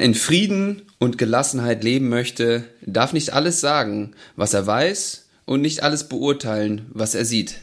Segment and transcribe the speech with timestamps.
[0.00, 5.60] Wer in Frieden und Gelassenheit leben möchte, darf nicht alles sagen, was er weiß, und
[5.60, 7.56] nicht alles beurteilen, was er sieht.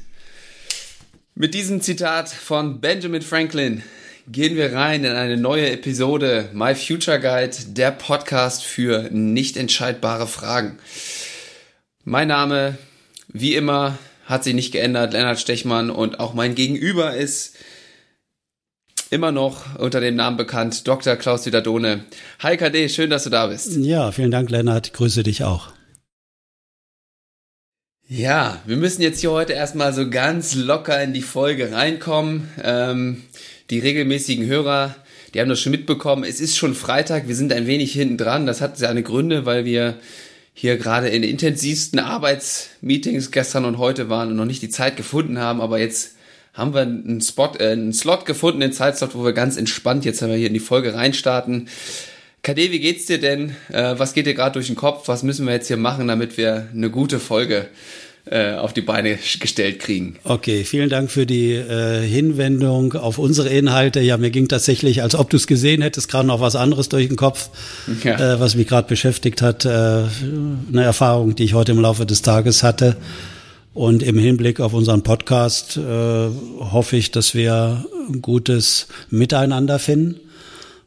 [1.33, 3.81] Mit diesem Zitat von Benjamin Franklin
[4.27, 10.27] gehen wir rein in eine neue Episode My Future Guide, der Podcast für nicht entscheidbare
[10.27, 10.77] Fragen.
[12.03, 12.77] Mein Name,
[13.29, 17.55] wie immer, hat sich nicht geändert, Lennart Stechmann und auch mein Gegenüber ist
[19.09, 21.15] immer noch unter dem Namen bekannt, Dr.
[21.15, 22.05] Klaus Widadone.
[22.39, 23.75] Hi KD, schön, dass du da bist.
[23.77, 24.93] Ja, vielen Dank, Lennart.
[24.93, 25.69] Grüße dich auch.
[28.09, 32.49] Ja, wir müssen jetzt hier heute erstmal so ganz locker in die Folge reinkommen.
[32.63, 33.23] Ähm,
[33.69, 34.95] die regelmäßigen Hörer,
[35.33, 36.23] die haben das schon mitbekommen.
[36.23, 38.45] Es ist schon Freitag, wir sind ein wenig hinten dran.
[38.45, 39.99] Das hat seine Gründe, weil wir
[40.53, 45.37] hier gerade in intensivsten Arbeitsmeetings gestern und heute waren und noch nicht die Zeit gefunden
[45.37, 46.16] haben, aber jetzt
[46.57, 50.21] haben wir einen Spot, äh, einen Slot gefunden, den Zeitslot, wo wir ganz entspannt jetzt,
[50.21, 51.69] wenn wir hier in die Folge reinstarten.
[52.41, 53.55] KD, wie geht's dir denn?
[53.71, 55.07] Äh, was geht dir gerade durch den Kopf?
[55.07, 57.67] Was müssen wir jetzt hier machen, damit wir eine gute Folge
[58.29, 60.17] äh, auf die Beine gestellt kriegen.
[60.25, 64.01] Okay, vielen Dank für die äh, Hinwendung auf unsere Inhalte.
[64.01, 67.07] Ja, mir ging tatsächlich, als ob du es gesehen hättest, gerade noch was anderes durch
[67.07, 67.49] den Kopf,
[68.03, 68.33] ja.
[68.33, 69.63] äh, was mich gerade beschäftigt hat.
[69.63, 72.97] Äh, eine Erfahrung, die ich heute im Laufe des Tages hatte.
[73.77, 80.19] Und im Hinblick auf unseren Podcast äh, hoffe ich, dass wir ein gutes Miteinander finden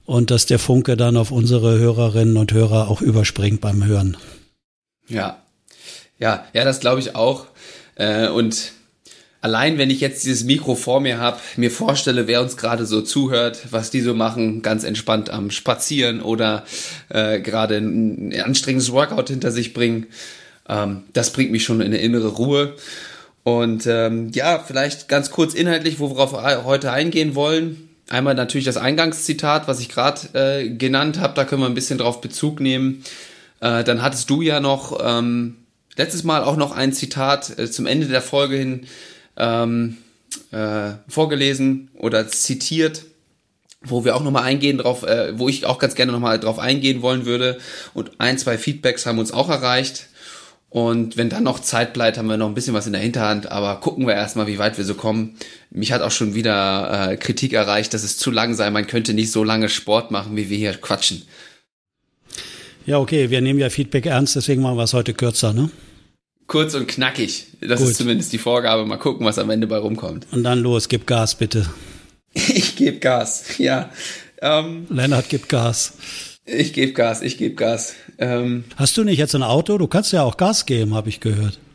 [0.06, 4.16] und dass der Funke dann auf unsere Hörerinnen und Hörer auch überspringt beim Hören.
[5.06, 5.41] Ja,
[6.18, 7.46] ja, ja, das glaube ich auch.
[7.94, 8.72] Äh, und
[9.41, 13.02] allein wenn ich jetzt dieses Mikro vor mir habe, mir vorstelle, wer uns gerade so
[13.02, 16.64] zuhört, was die so machen, ganz entspannt am Spazieren oder
[17.08, 20.08] äh, gerade ein anstrengendes Workout hinter sich bringen,
[20.71, 22.75] ähm, das bringt mich schon in eine innere Ruhe.
[23.42, 27.89] Und ähm, ja, vielleicht ganz kurz inhaltlich, worauf wir heute eingehen wollen.
[28.08, 31.98] Einmal natürlich das Eingangszitat, was ich gerade äh, genannt habe, da können wir ein bisschen
[31.98, 33.05] drauf Bezug nehmen.
[33.61, 35.57] Äh, dann hattest du ja noch ähm,
[35.97, 38.86] letztes Mal auch noch ein Zitat äh, zum Ende der Folge hin
[39.36, 39.97] ähm,
[40.53, 43.05] äh, vorgelesen oder zitiert
[43.83, 47.01] wo wir auch nochmal eingehen drauf, äh, wo ich auch ganz gerne nochmal drauf eingehen
[47.01, 47.59] wollen würde.
[47.95, 50.10] Und ein, zwei Feedbacks haben uns auch erreicht.
[50.70, 53.51] Und wenn dann noch Zeit bleibt, haben wir noch ein bisschen was in der Hinterhand,
[53.51, 55.35] aber gucken wir erstmal, wie weit wir so kommen.
[55.70, 58.70] Mich hat auch schon wieder äh, Kritik erreicht, dass es zu lang sei.
[58.70, 61.23] Man könnte nicht so lange Sport machen, wie wir hier quatschen.
[62.86, 65.70] Ja, okay, wir nehmen ja Feedback ernst, deswegen machen wir es heute kürzer, ne?
[66.47, 67.47] Kurz und knackig.
[67.61, 67.91] Das Gut.
[67.91, 68.86] ist zumindest die Vorgabe.
[68.86, 70.27] Mal gucken, was am Ende bei rumkommt.
[70.30, 71.69] Und dann los, gib Gas, bitte.
[72.33, 73.91] Ich gebe Gas, ja.
[74.41, 75.95] Ähm, Lennart gibt Gas.
[76.45, 77.95] Ich gebe Gas, ich gebe Gas.
[78.18, 79.78] Ähm, Hast du nicht jetzt ein Auto?
[79.78, 81.58] Du kannst ja auch Gas geben, habe ich gehört.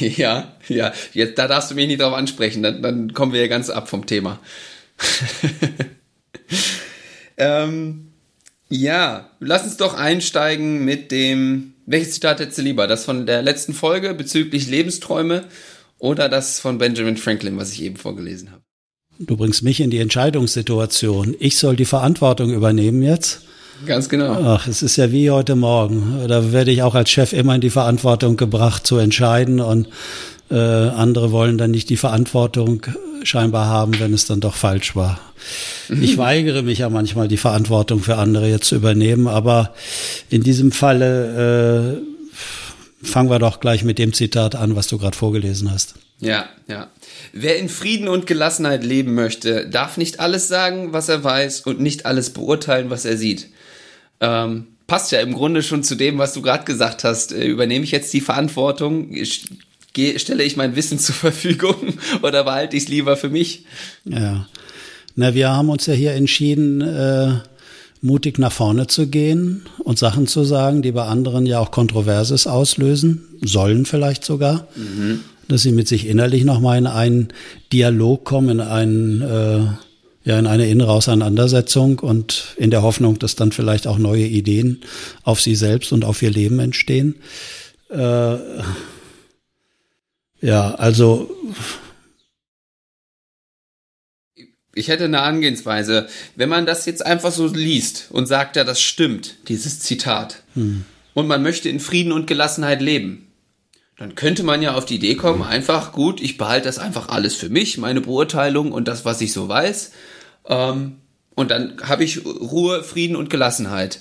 [0.00, 0.92] Ja, ja.
[1.12, 3.88] Jetzt, da darfst du mich nicht drauf ansprechen, dann, dann kommen wir ja ganz ab
[3.88, 4.38] vom Thema.
[7.36, 8.08] ähm,
[8.68, 11.74] ja, lass uns doch einsteigen mit dem.
[11.86, 12.86] Welches Zitat hättest du lieber?
[12.86, 15.44] Das von der letzten Folge bezüglich Lebensträume
[15.98, 18.62] oder das von Benjamin Franklin, was ich eben vorgelesen habe?
[19.18, 21.34] Du bringst mich in die Entscheidungssituation.
[21.40, 23.42] Ich soll die Verantwortung übernehmen jetzt.
[23.86, 24.32] Ganz genau.
[24.32, 26.26] Ach, es ist ja wie heute Morgen.
[26.28, 29.88] Da werde ich auch als Chef immer in die Verantwortung gebracht zu entscheiden und
[30.50, 32.86] äh, andere wollen dann nicht die Verantwortung
[33.22, 35.20] scheinbar haben, wenn es dann doch falsch war.
[36.02, 39.72] Ich weigere mich ja manchmal, die Verantwortung für andere jetzt zu übernehmen, aber
[40.28, 45.16] in diesem Falle äh, fangen wir doch gleich mit dem Zitat an, was du gerade
[45.16, 45.94] vorgelesen hast.
[46.20, 46.88] Ja, ja.
[47.32, 51.80] Wer in Frieden und Gelassenheit leben möchte, darf nicht alles sagen, was er weiß und
[51.80, 53.48] nicht alles beurteilen, was er sieht.
[54.20, 57.32] Ähm, passt ja im Grunde schon zu dem, was du gerade gesagt hast.
[57.32, 59.14] Äh, übernehme ich jetzt die Verantwortung?
[60.16, 63.64] stelle ich mein Wissen zur Verfügung oder behalte ich es lieber für mich?
[64.04, 64.46] Ja.
[65.16, 67.40] Na, wir haben uns ja hier entschieden, äh,
[68.00, 72.46] mutig nach vorne zu gehen und Sachen zu sagen, die bei anderen ja auch Kontroverses
[72.46, 74.68] auslösen, sollen vielleicht sogar.
[74.76, 75.20] Mhm.
[75.48, 77.28] Dass sie mit sich innerlich nochmal in einen
[77.72, 79.60] Dialog kommen, in einen äh,
[80.24, 84.82] ja in eine innere Auseinandersetzung und in der Hoffnung, dass dann vielleicht auch neue Ideen
[85.22, 87.16] auf sie selbst und auf ihr Leben entstehen.
[87.90, 88.36] Äh,
[90.40, 91.30] ja, also
[94.74, 96.08] ich hätte eine Angehensweise.
[96.36, 100.84] Wenn man das jetzt einfach so liest und sagt, ja, das stimmt, dieses Zitat, hm.
[101.14, 103.27] und man möchte in Frieden und Gelassenheit leben,
[103.98, 107.34] dann könnte man ja auf die Idee kommen, einfach gut, ich behalte das einfach alles
[107.34, 109.90] für mich, meine Beurteilung und das, was ich so weiß.
[110.46, 110.98] Ähm,
[111.34, 114.00] und dann habe ich Ruhe, Frieden und Gelassenheit.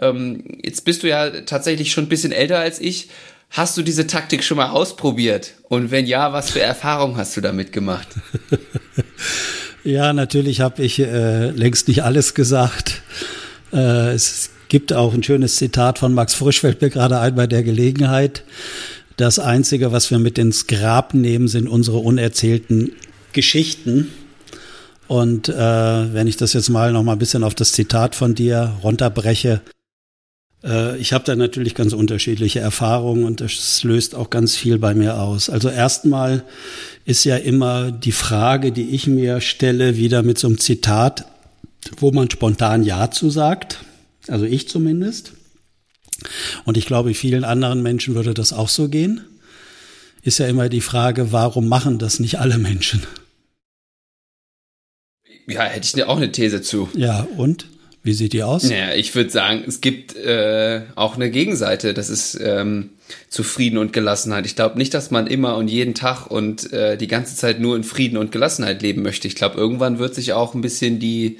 [0.00, 3.08] Ähm, jetzt bist du ja tatsächlich schon ein bisschen älter als ich.
[3.50, 5.54] Hast du diese Taktik schon mal ausprobiert?
[5.68, 8.08] Und wenn ja, was für Erfahrungen hast du damit gemacht?
[9.84, 13.02] ja, natürlich habe ich äh, längst nicht alles gesagt.
[13.72, 17.46] Äh, es gibt auch ein schönes Zitat von Max Frisch, fällt mir gerade ein bei
[17.46, 18.42] der Gelegenheit.
[19.16, 22.92] Das Einzige, was wir mit ins Grab nehmen, sind unsere unerzählten
[23.32, 24.12] Geschichten.
[25.08, 28.34] Und äh, wenn ich das jetzt mal noch mal ein bisschen auf das Zitat von
[28.34, 29.62] dir runterbreche,
[30.64, 34.94] äh, ich habe da natürlich ganz unterschiedliche Erfahrungen und das löst auch ganz viel bei
[34.94, 35.48] mir aus.
[35.48, 36.44] Also erstmal
[37.06, 41.24] ist ja immer die Frage, die ich mir stelle, wieder mit so einem Zitat,
[41.98, 43.78] wo man spontan Ja zu sagt.
[44.28, 45.32] Also ich zumindest.
[46.64, 49.24] Und ich glaube, vielen anderen Menschen würde das auch so gehen.
[50.22, 53.02] Ist ja immer die Frage, warum machen das nicht alle Menschen?
[55.46, 56.88] Ja, hätte ich auch eine These zu.
[56.94, 57.66] Ja, und?
[58.02, 58.62] Wie sieht die aus?
[58.62, 61.92] Naja, ich würde sagen, es gibt äh, auch eine Gegenseite.
[61.92, 62.90] Das ist ähm,
[63.28, 64.46] Zufrieden und Gelassenheit.
[64.46, 67.74] Ich glaube nicht, dass man immer und jeden Tag und äh, die ganze Zeit nur
[67.74, 69.26] in Frieden und Gelassenheit leben möchte.
[69.26, 71.38] Ich glaube, irgendwann wird sich auch ein bisschen die,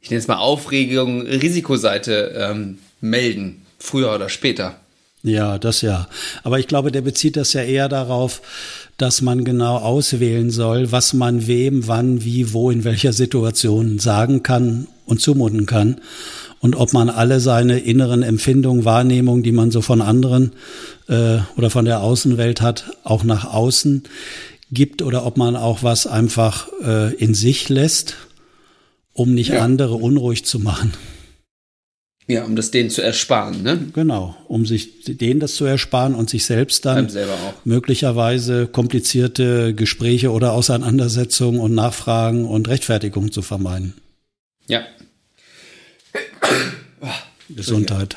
[0.00, 3.65] ich nenne es mal Aufregung, Risikoseite ähm, melden.
[3.86, 4.80] Früher oder später.
[5.22, 6.08] Ja, das ja.
[6.42, 8.42] Aber ich glaube, der bezieht das ja eher darauf,
[8.96, 14.42] dass man genau auswählen soll, was man wem, wann, wie, wo, in welcher Situation sagen
[14.42, 16.00] kann und zumuten kann.
[16.58, 20.50] Und ob man alle seine inneren Empfindungen, Wahrnehmungen, die man so von anderen
[21.08, 24.02] äh, oder von der Außenwelt hat, auch nach außen
[24.72, 28.16] gibt oder ob man auch was einfach äh, in sich lässt,
[29.12, 29.62] um nicht ja.
[29.62, 30.92] andere unruhig zu machen.
[32.28, 33.86] Ja, um das denen zu ersparen, ne?
[33.92, 37.08] Genau, um sich denen das zu ersparen und sich selbst dann
[37.64, 43.94] möglicherweise komplizierte Gespräche oder Auseinandersetzungen und Nachfragen und Rechtfertigungen zu vermeiden.
[44.66, 44.84] Ja.
[47.48, 48.16] Gesundheit.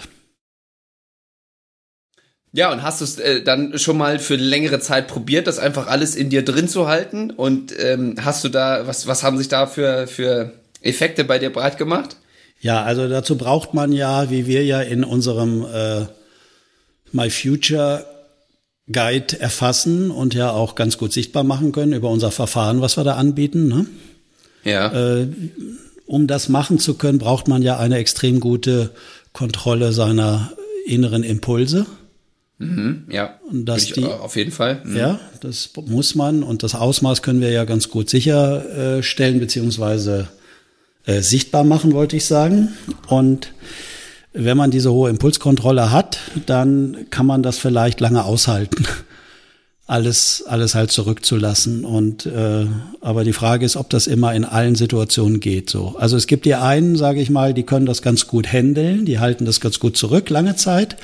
[2.51, 5.85] Ja, und hast du es äh, dann schon mal für längere Zeit probiert, das einfach
[5.85, 7.29] alles in dir drin zu halten?
[7.29, 11.51] Und ähm, hast du da, was, was haben sich da für, für Effekte bei dir
[11.51, 12.15] breit gemacht?
[12.61, 16.06] Ja, also dazu braucht man ja, wie wir ja in unserem äh,
[17.11, 18.06] My Future
[18.91, 23.03] Guide erfassen und ja auch ganz gut sichtbar machen können über unser Verfahren, was wir
[23.03, 23.67] da anbieten.
[23.67, 23.85] Ne?
[24.63, 24.91] Ja.
[24.91, 25.27] Äh,
[26.06, 28.91] um das machen zu können, braucht man ja eine extrem gute
[29.31, 30.51] Kontrolle seiner
[30.85, 31.85] inneren Impulse.
[32.57, 34.81] Mhm, ja, und dass die, auf jeden Fall.
[34.83, 34.97] Mhm.
[34.97, 40.27] Ja, das muss man und das Ausmaß können wir ja ganz gut sicherstellen, beziehungsweise
[41.06, 42.69] äh, sichtbar machen, wollte ich sagen.
[43.07, 43.54] Und
[44.34, 48.86] wenn man diese hohe Impulskontrolle hat, dann kann man das vielleicht lange aushalten,
[49.88, 51.84] alles alles halt zurückzulassen.
[51.84, 52.68] Und äh,
[53.01, 55.69] aber die Frage ist, ob das immer in allen Situationen geht.
[55.69, 59.06] So, also es gibt die einen, sage ich mal, die können das ganz gut handeln,
[59.06, 60.95] die halten das ganz gut zurück lange Zeit.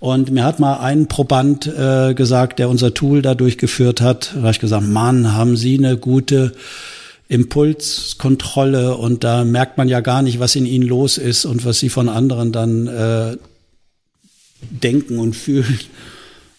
[0.00, 4.42] Und mir hat mal ein Proband äh, gesagt, der unser Tool da durchgeführt hat, da
[4.42, 6.52] habe ich gesagt, Mann, haben Sie eine gute
[7.28, 11.78] Impulskontrolle und da merkt man ja gar nicht, was in ihnen los ist und was
[11.78, 13.36] sie von anderen dann äh,
[14.60, 15.80] denken und fühlen.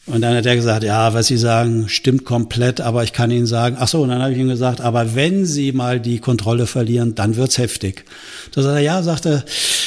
[0.08, 3.48] Und dann hat er gesagt, ja, was Sie sagen, stimmt komplett, aber ich kann Ihnen
[3.48, 6.68] sagen, ach so, und dann habe ich ihm gesagt, aber wenn Sie mal die Kontrolle
[6.68, 8.06] verlieren, dann wird's heftig.
[8.52, 9.44] Da sagt er, ja, sagte,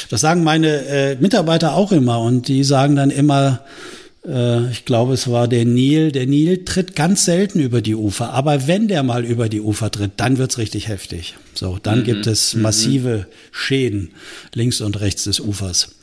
[0.09, 3.61] das sagen meine äh, Mitarbeiter auch immer und die sagen dann immer,
[4.23, 6.11] ich glaube, es war der Nil.
[6.11, 9.91] Der Nil tritt ganz selten über die Ufer, aber wenn der mal über die Ufer
[9.91, 11.35] tritt, dann wird's richtig heftig.
[11.53, 12.03] So, dann mhm.
[12.03, 12.63] gibt es mhm.
[12.63, 14.11] massive Schäden
[14.53, 15.95] links und rechts des Ufers.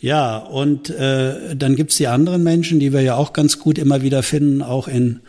[0.00, 4.02] Ja, und äh, dann gibt's die anderen Menschen, die wir ja auch ganz gut immer
[4.02, 5.20] wieder finden, auch in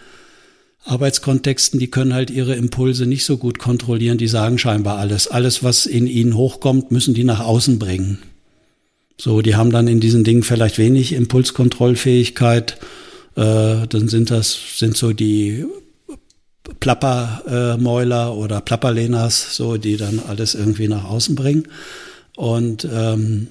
[0.83, 5.27] Arbeitskontexten, die können halt ihre Impulse nicht so gut kontrollieren, die sagen scheinbar alles.
[5.27, 8.19] Alles, was in ihnen hochkommt, müssen die nach außen bringen.
[9.17, 12.77] So, die haben dann in diesen Dingen vielleicht wenig Impulskontrollfähigkeit.
[13.35, 15.65] Äh, dann sind das, sind so die
[16.79, 21.67] Plappermäuler äh, oder Plapperlenas, so, die dann alles irgendwie nach außen bringen.
[22.35, 23.47] Und ähm,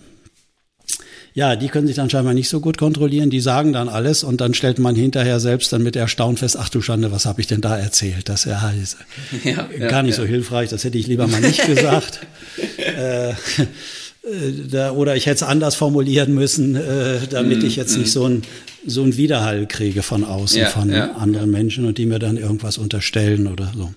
[1.32, 4.40] ja, die können sich dann scheinbar nicht so gut kontrollieren, die sagen dann alles und
[4.40, 7.48] dann stellt man hinterher selbst dann mit Erstaunen fest, ach du Schande, was habe ich
[7.48, 8.28] denn da erzählt?
[8.28, 8.98] Das ja, ist
[9.42, 10.22] ja, gar nicht ja.
[10.22, 12.20] so hilfreich, das hätte ich lieber mal nicht gesagt.
[12.76, 13.34] äh,
[14.70, 18.00] da, oder ich hätte es anders formulieren müssen, äh, damit mm, ich jetzt mm.
[18.00, 18.42] nicht so ein
[18.86, 21.58] so Widerhall kriege von außen ja, von ja, anderen ja.
[21.58, 23.92] Menschen und die mir dann irgendwas unterstellen oder so.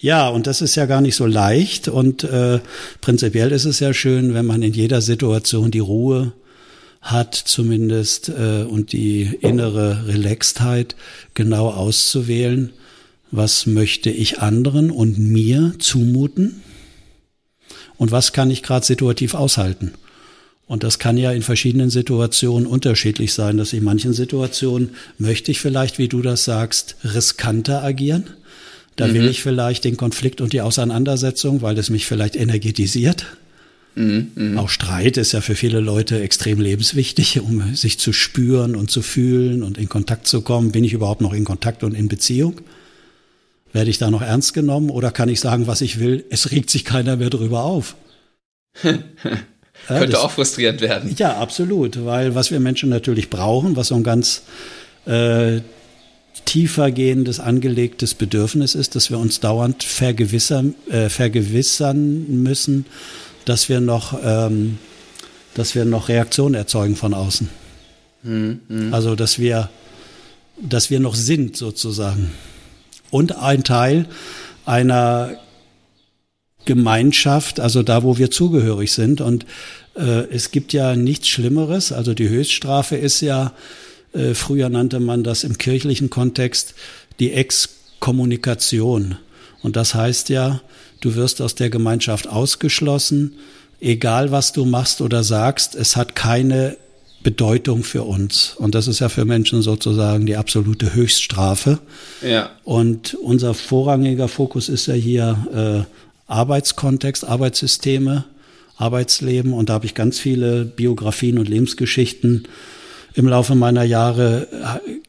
[0.00, 2.60] Ja, und das ist ja gar nicht so leicht und äh,
[3.00, 6.32] prinzipiell ist es ja schön, wenn man in jeder Situation die Ruhe
[7.00, 10.96] hat zumindest äh, und die innere Relaxedheit
[11.34, 12.70] genau auszuwählen,
[13.30, 16.62] was möchte ich anderen und mir zumuten
[18.04, 19.92] und was kann ich gerade situativ aushalten.
[20.66, 25.58] Und das kann ja in verschiedenen Situationen unterschiedlich sein, dass in manchen Situationen möchte ich
[25.58, 28.24] vielleicht, wie du das sagst, riskanter agieren.
[28.96, 29.14] Da mhm.
[29.14, 33.24] will ich vielleicht den Konflikt und die Auseinandersetzung, weil es mich vielleicht energetisiert.
[33.94, 34.60] Mhm, mh.
[34.60, 39.00] Auch Streit ist ja für viele Leute extrem lebenswichtig, um sich zu spüren und zu
[39.00, 40.72] fühlen und in Kontakt zu kommen.
[40.72, 42.60] Bin ich überhaupt noch in Kontakt und in Beziehung?
[43.74, 46.24] Werde ich da noch ernst genommen oder kann ich sagen, was ich will?
[46.30, 47.96] Es regt sich keiner mehr darüber auf.
[48.84, 48.92] ja,
[49.88, 51.12] Könnte das, auch frustrierend werden.
[51.18, 54.42] Ja, absolut, weil was wir Menschen natürlich brauchen, was so ein ganz
[55.06, 55.60] äh,
[56.44, 62.86] tiefer gehendes, angelegtes Bedürfnis ist, dass wir uns dauernd vergewissern, äh, vergewissern müssen,
[63.44, 64.78] dass wir noch, ähm,
[65.54, 67.48] dass wir noch Reaktionen erzeugen von außen.
[68.22, 68.60] Mhm.
[68.92, 69.68] Also, dass wir,
[70.60, 72.30] dass wir noch sind sozusagen.
[73.14, 74.06] Und ein Teil
[74.66, 75.38] einer
[76.64, 79.20] Gemeinschaft, also da, wo wir zugehörig sind.
[79.20, 79.46] Und
[79.94, 81.92] äh, es gibt ja nichts Schlimmeres.
[81.92, 83.52] Also die Höchststrafe ist ja,
[84.14, 86.74] äh, früher nannte man das im kirchlichen Kontext
[87.20, 89.14] die Exkommunikation.
[89.62, 90.60] Und das heißt ja,
[91.00, 93.34] du wirst aus der Gemeinschaft ausgeschlossen,
[93.80, 96.76] egal was du machst oder sagst, es hat keine
[97.24, 98.54] Bedeutung für uns.
[98.56, 101.80] Und das ist ja für Menschen sozusagen die absolute Höchststrafe.
[102.22, 102.50] Ja.
[102.62, 108.26] Und unser vorrangiger Fokus ist ja hier äh, Arbeitskontext, Arbeitssysteme,
[108.76, 109.52] Arbeitsleben.
[109.52, 112.46] Und da habe ich ganz viele Biografien und Lebensgeschichten
[113.14, 115.00] im Laufe meiner Jahre äh,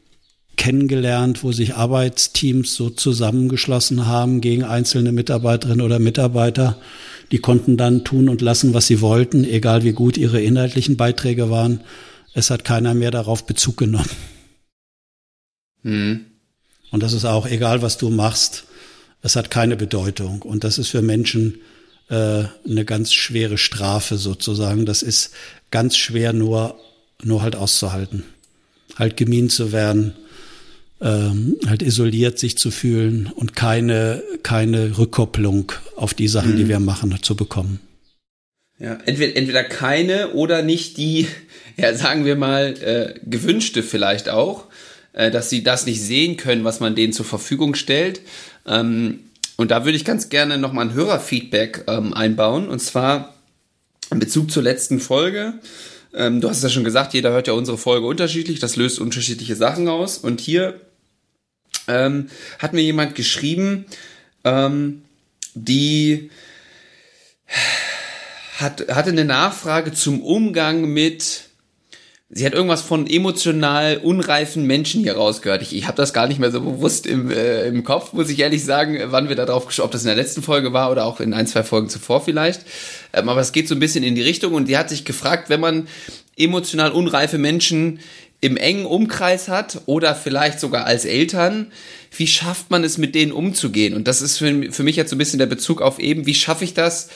[0.55, 6.77] kennengelernt, wo sich Arbeitsteams so zusammengeschlossen haben gegen einzelne Mitarbeiterinnen oder Mitarbeiter.
[7.31, 11.49] Die konnten dann tun und lassen, was sie wollten, egal wie gut ihre inhaltlichen Beiträge
[11.49, 11.81] waren.
[12.33, 14.09] Es hat keiner mehr darauf Bezug genommen.
[15.83, 16.25] Mhm.
[16.91, 18.65] Und das ist auch egal, was du machst.
[19.21, 20.41] Es hat keine Bedeutung.
[20.41, 21.59] Und das ist für Menschen
[22.09, 24.85] äh, eine ganz schwere Strafe sozusagen.
[24.85, 25.31] Das ist
[25.71, 26.77] ganz schwer nur,
[27.23, 28.23] nur halt auszuhalten.
[28.95, 30.13] Halt gemein zu werden,
[31.01, 36.57] ähm, halt isoliert sich zu fühlen und keine, keine Rückkopplung auf die Sachen, mhm.
[36.57, 37.79] die wir machen, zu bekommen.
[38.79, 41.27] Ja, entweder, entweder keine oder nicht die,
[41.77, 44.65] ja, sagen wir mal, äh, gewünschte vielleicht auch,
[45.13, 48.21] äh, dass sie das nicht sehen können, was man denen zur Verfügung stellt.
[48.65, 49.21] Ähm,
[49.57, 52.67] und da würde ich ganz gerne nochmal ein Hörerfeedback ähm, einbauen.
[52.67, 53.35] Und zwar
[54.11, 55.53] in Bezug zur letzten Folge.
[56.15, 58.59] Ähm, du hast es ja schon gesagt, jeder hört ja unsere Folge unterschiedlich.
[58.59, 60.17] Das löst unterschiedliche Sachen aus.
[60.17, 60.79] Und hier
[61.87, 62.29] ähm,
[62.59, 63.85] hat mir jemand geschrieben,
[64.43, 65.03] ähm,
[65.53, 66.29] die
[68.57, 71.49] hat, hatte eine Nachfrage zum Umgang mit
[72.37, 75.61] Sie hat irgendwas von emotional unreifen Menschen hier rausgehört.
[75.61, 78.37] Ich, ich habe das gar nicht mehr so bewusst im, äh, im Kopf, muss ich
[78.39, 81.21] ehrlich sagen, wann wir da drauf ob das in der letzten Folge war oder auch
[81.21, 82.63] in ein, zwei Folgen zuvor vielleicht.
[83.13, 85.49] Ähm, aber es geht so ein bisschen in die Richtung und die hat sich gefragt,
[85.49, 85.87] wenn man
[86.35, 88.01] emotional unreife Menschen
[88.41, 91.71] im engen Umkreis hat oder vielleicht sogar als Eltern,
[92.17, 93.93] wie schafft man es, mit denen umzugehen?
[93.93, 96.35] Und das ist für, für mich jetzt so ein bisschen der Bezug auf eben, wie
[96.35, 97.07] schaffe ich das,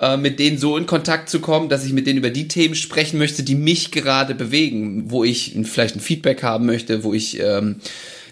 [0.00, 2.74] äh, mit denen so in Kontakt zu kommen, dass ich mit denen über die Themen
[2.74, 7.38] sprechen möchte, die mich gerade bewegen, wo ich vielleicht ein Feedback haben möchte, wo ich
[7.38, 7.76] ähm,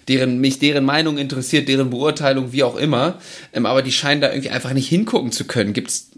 [0.09, 3.19] deren mich deren Meinung interessiert, deren Beurteilung, wie auch immer.
[3.53, 5.73] Ähm, aber die scheinen da irgendwie einfach nicht hingucken zu können.
[5.75, 6.11] Gibt's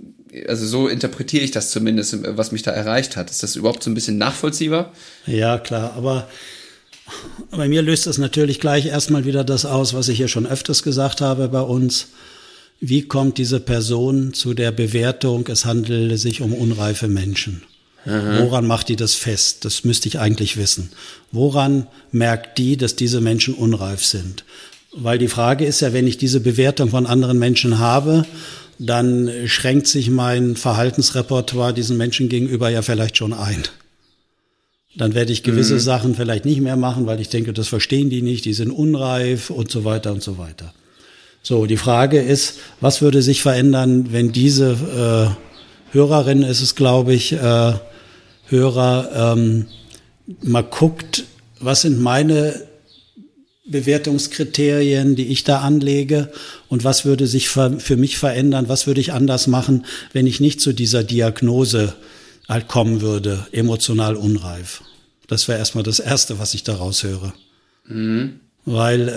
[0.47, 3.31] also so interpretiere ich das zumindest, was mich da erreicht hat.
[3.31, 4.93] Ist das überhaupt so ein bisschen nachvollziehbar?
[5.27, 6.29] Ja, klar, aber
[7.51, 10.85] bei mir löst das natürlich gleich erstmal wieder das aus, was ich hier schon öfters
[10.85, 12.07] gesagt habe bei uns.
[12.81, 17.63] Wie kommt diese Person zu der Bewertung, es handele sich um unreife Menschen?
[18.07, 18.41] Aha.
[18.41, 19.67] Woran macht die das fest?
[19.67, 20.91] Das müsste ich eigentlich wissen.
[21.31, 24.45] Woran merkt die, dass diese Menschen unreif sind?
[24.93, 28.25] Weil die Frage ist ja, wenn ich diese Bewertung von anderen Menschen habe,
[28.79, 33.63] dann schränkt sich mein Verhaltensrepertoire diesen Menschen gegenüber ja vielleicht schon ein.
[34.97, 35.81] Dann werde ich gewisse mhm.
[35.81, 39.51] Sachen vielleicht nicht mehr machen, weil ich denke, das verstehen die nicht, die sind unreif
[39.51, 40.73] und so weiter und so weiter.
[41.43, 45.37] So, die Frage ist, was würde sich verändern, wenn diese
[45.93, 47.73] äh, Hörerin ist es, glaube ich, äh,
[48.49, 49.67] Hörer ähm,
[50.43, 51.25] mal guckt,
[51.61, 52.63] was sind meine
[53.71, 56.33] Bewertungskriterien, die ich da anlege
[56.69, 60.61] und was würde sich für, mich verändern, was würde ich anders machen, wenn ich nicht
[60.61, 61.95] zu dieser Diagnose
[62.49, 64.83] halt kommen würde, emotional unreif.
[65.29, 67.33] Das wäre erstmal das Erste, was ich daraus höre.
[67.87, 68.41] Mhm.
[68.65, 69.09] Weil,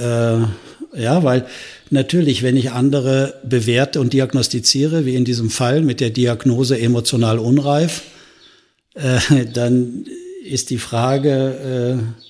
[0.94, 1.48] äh, ja, weil
[1.94, 7.40] natürlich, wenn ich andere bewerte und diagnostiziere, wie in diesem Fall mit der Diagnose emotional
[7.40, 8.02] unreif,
[8.96, 10.06] äh, dann
[10.44, 12.24] ist die Frage, äh,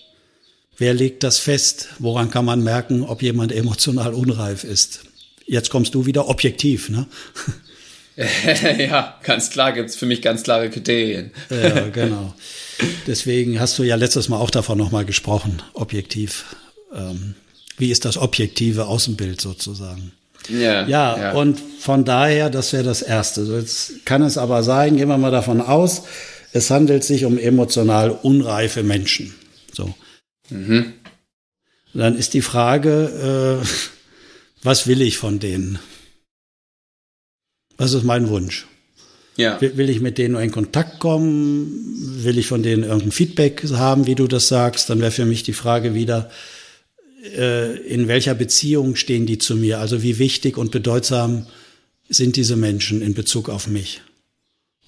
[0.78, 1.90] wer legt das fest?
[1.98, 5.06] Woran kann man merken, ob jemand emotional unreif ist?
[5.48, 7.08] Jetzt kommst du wieder objektiv, ne?
[8.78, 11.32] ja, ganz klar gibt's für mich ganz klare Kriterien.
[11.50, 12.36] ja, genau.
[13.08, 16.46] Deswegen hast du ja letztes Mal auch davon nochmal gesprochen, objektiv.
[16.94, 17.34] Ähm,
[17.78, 20.12] wie ist das objektive Außenbild sozusagen?
[20.50, 23.44] Ja, ja, ja, und von daher, das wäre das Erste.
[23.44, 26.04] Jetzt kann es aber sein, gehen wir mal davon aus,
[26.52, 29.34] es handelt sich um emotional unreife Menschen.
[29.72, 29.94] So.
[30.50, 30.94] Mhm.
[31.94, 33.66] Dann ist die Frage, äh,
[34.64, 35.80] was will ich von denen?
[37.78, 38.68] Was ist mein Wunsch?
[39.36, 39.60] Ja.
[39.60, 41.72] Will, ich mit denen nur in Kontakt kommen?
[42.24, 44.90] Will ich von denen irgendein Feedback haben, wie du das sagst?
[44.90, 46.30] Dann wäre für mich die Frage wieder,
[47.24, 49.80] in welcher Beziehung stehen die zu mir?
[49.80, 51.48] Also wie wichtig und bedeutsam
[52.10, 54.02] sind diese Menschen in Bezug auf mich?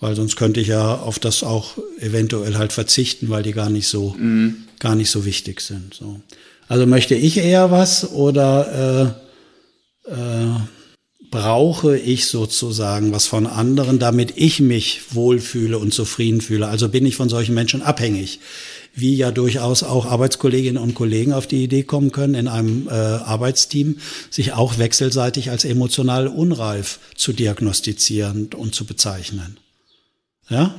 [0.02, 3.88] Weil sonst könnte ich ja auf das auch eventuell halt verzichten, weil die gar nicht
[3.88, 4.66] so, mhm.
[4.80, 5.94] gar nicht so wichtig sind.
[5.94, 6.20] So.
[6.68, 9.16] Also möchte ich eher was oder
[10.06, 10.60] äh, äh,
[11.32, 16.68] brauche ich sozusagen was von anderen, damit ich mich wohlfühle und zufrieden fühle?
[16.68, 18.40] Also bin ich von solchen Menschen abhängig?
[18.98, 22.92] Wie ja durchaus auch Arbeitskolleginnen und Kollegen auf die Idee kommen können, in einem äh,
[22.92, 23.98] Arbeitsteam
[24.30, 29.58] sich auch wechselseitig als emotional unreif zu diagnostizieren und zu bezeichnen.
[30.50, 30.76] Ja,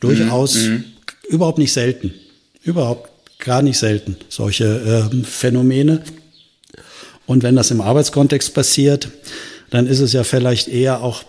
[0.00, 0.72] durchaus mhm.
[0.72, 0.84] mhm.
[1.28, 2.14] überhaupt nicht selten.
[2.62, 6.02] Überhaupt gar nicht selten, solche äh, Phänomene.
[7.26, 9.08] Und wenn das im Arbeitskontext passiert,
[9.70, 11.24] dann ist es ja vielleicht eher auch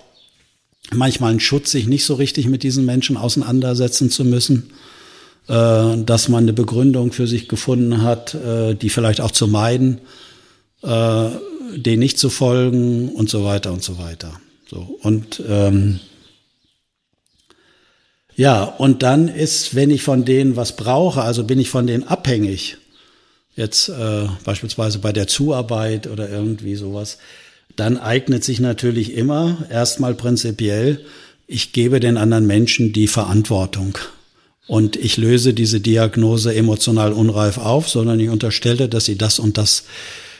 [0.93, 4.71] manchmal ein Schutz, sich nicht so richtig mit diesen Menschen auseinandersetzen zu müssen,
[5.47, 10.01] dass man eine Begründung für sich gefunden hat, äh, die vielleicht auch zu meiden,
[10.81, 11.29] äh,
[11.75, 14.39] denen nicht zu folgen und so weiter und so weiter.
[14.67, 15.99] So und ähm,
[18.35, 22.03] ja, und dann ist, wenn ich von denen was brauche, also bin ich von denen
[22.03, 22.77] abhängig,
[23.55, 27.17] jetzt äh, beispielsweise bei der Zuarbeit oder irgendwie sowas,
[27.75, 31.05] dann eignet sich natürlich immer erstmal prinzipiell,
[31.47, 33.97] ich gebe den anderen Menschen die Verantwortung.
[34.67, 39.58] Und ich löse diese Diagnose emotional unreif auf, sondern ich unterstelle, dass sie das und
[39.58, 39.84] das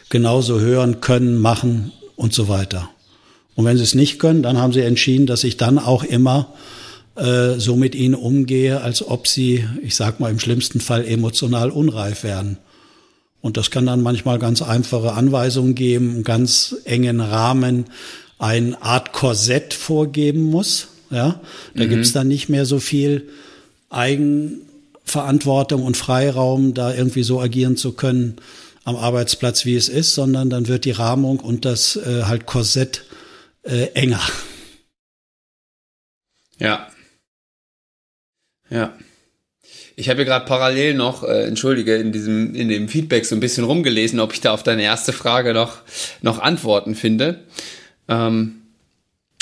[0.10, 2.90] genauso hören können, machen und so weiter.
[3.56, 6.54] Und wenn sie es nicht können, dann haben sie entschieden, dass ich dann auch immer
[7.16, 11.70] äh, so mit ihnen umgehe, als ob sie, ich sag mal im schlimmsten Fall, emotional
[11.70, 12.58] unreif wären.
[13.42, 17.86] Und das kann dann manchmal ganz einfache Anweisungen geben, einen ganz engen Rahmen,
[18.40, 20.88] eine Art Korsett vorgeben muss.
[21.12, 21.40] Ja,
[21.76, 21.90] da mhm.
[21.90, 23.30] gibt's dann nicht mehr so viel
[23.96, 28.38] Eigenverantwortung und Freiraum, da irgendwie so agieren zu können
[28.84, 33.04] am Arbeitsplatz, wie es ist, sondern dann wird die Rahmung und das äh, halt Korsett
[33.64, 34.22] äh, enger.
[36.60, 36.88] Ja,
[38.70, 38.94] ja.
[39.98, 43.40] Ich habe ja gerade parallel noch, äh, entschuldige, in diesem, in dem Feedback so ein
[43.40, 45.78] bisschen rumgelesen, ob ich da auf deine erste Frage noch,
[46.22, 47.46] noch Antworten finde.
[48.10, 48.62] Ähm,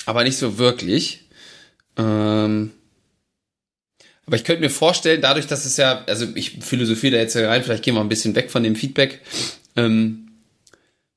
[0.06, 1.28] aber nicht so wirklich.
[1.98, 2.72] Ähm,
[4.26, 7.64] aber ich könnte mir vorstellen, dadurch, dass es ja, also ich philosophiere da jetzt rein,
[7.64, 9.20] vielleicht gehen wir ein bisschen weg von dem Feedback.
[9.76, 10.30] Ähm,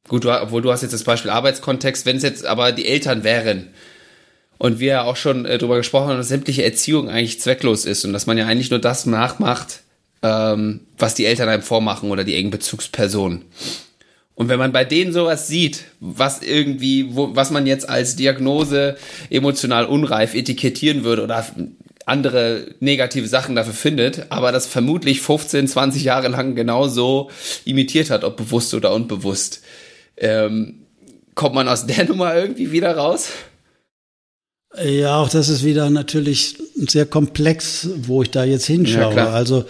[0.08, 3.22] gut, du, obwohl du hast jetzt das Beispiel Arbeitskontext, wenn es jetzt aber die Eltern
[3.22, 3.68] wären,
[4.58, 8.04] und wir ja auch schon äh, darüber gesprochen haben, dass sämtliche Erziehung eigentlich zwecklos ist
[8.04, 9.80] und dass man ja eigentlich nur das nachmacht,
[10.22, 13.42] ähm, was die Eltern einem vormachen oder die engen Bezugspersonen.
[14.34, 18.96] Und wenn man bei denen sowas sieht, was irgendwie, wo, was man jetzt als Diagnose
[19.30, 21.46] emotional unreif etikettieren würde oder
[22.06, 27.30] andere negative Sachen dafür findet, aber das vermutlich 15, 20 Jahre lang genauso
[27.64, 29.60] imitiert hat, ob bewusst oder unbewusst,
[30.16, 30.86] ähm,
[31.34, 33.30] kommt man aus der Nummer irgendwie wieder raus?
[34.82, 39.16] Ja, auch das ist wieder natürlich sehr komplex, wo ich da jetzt hinschaue.
[39.16, 39.64] Ja, also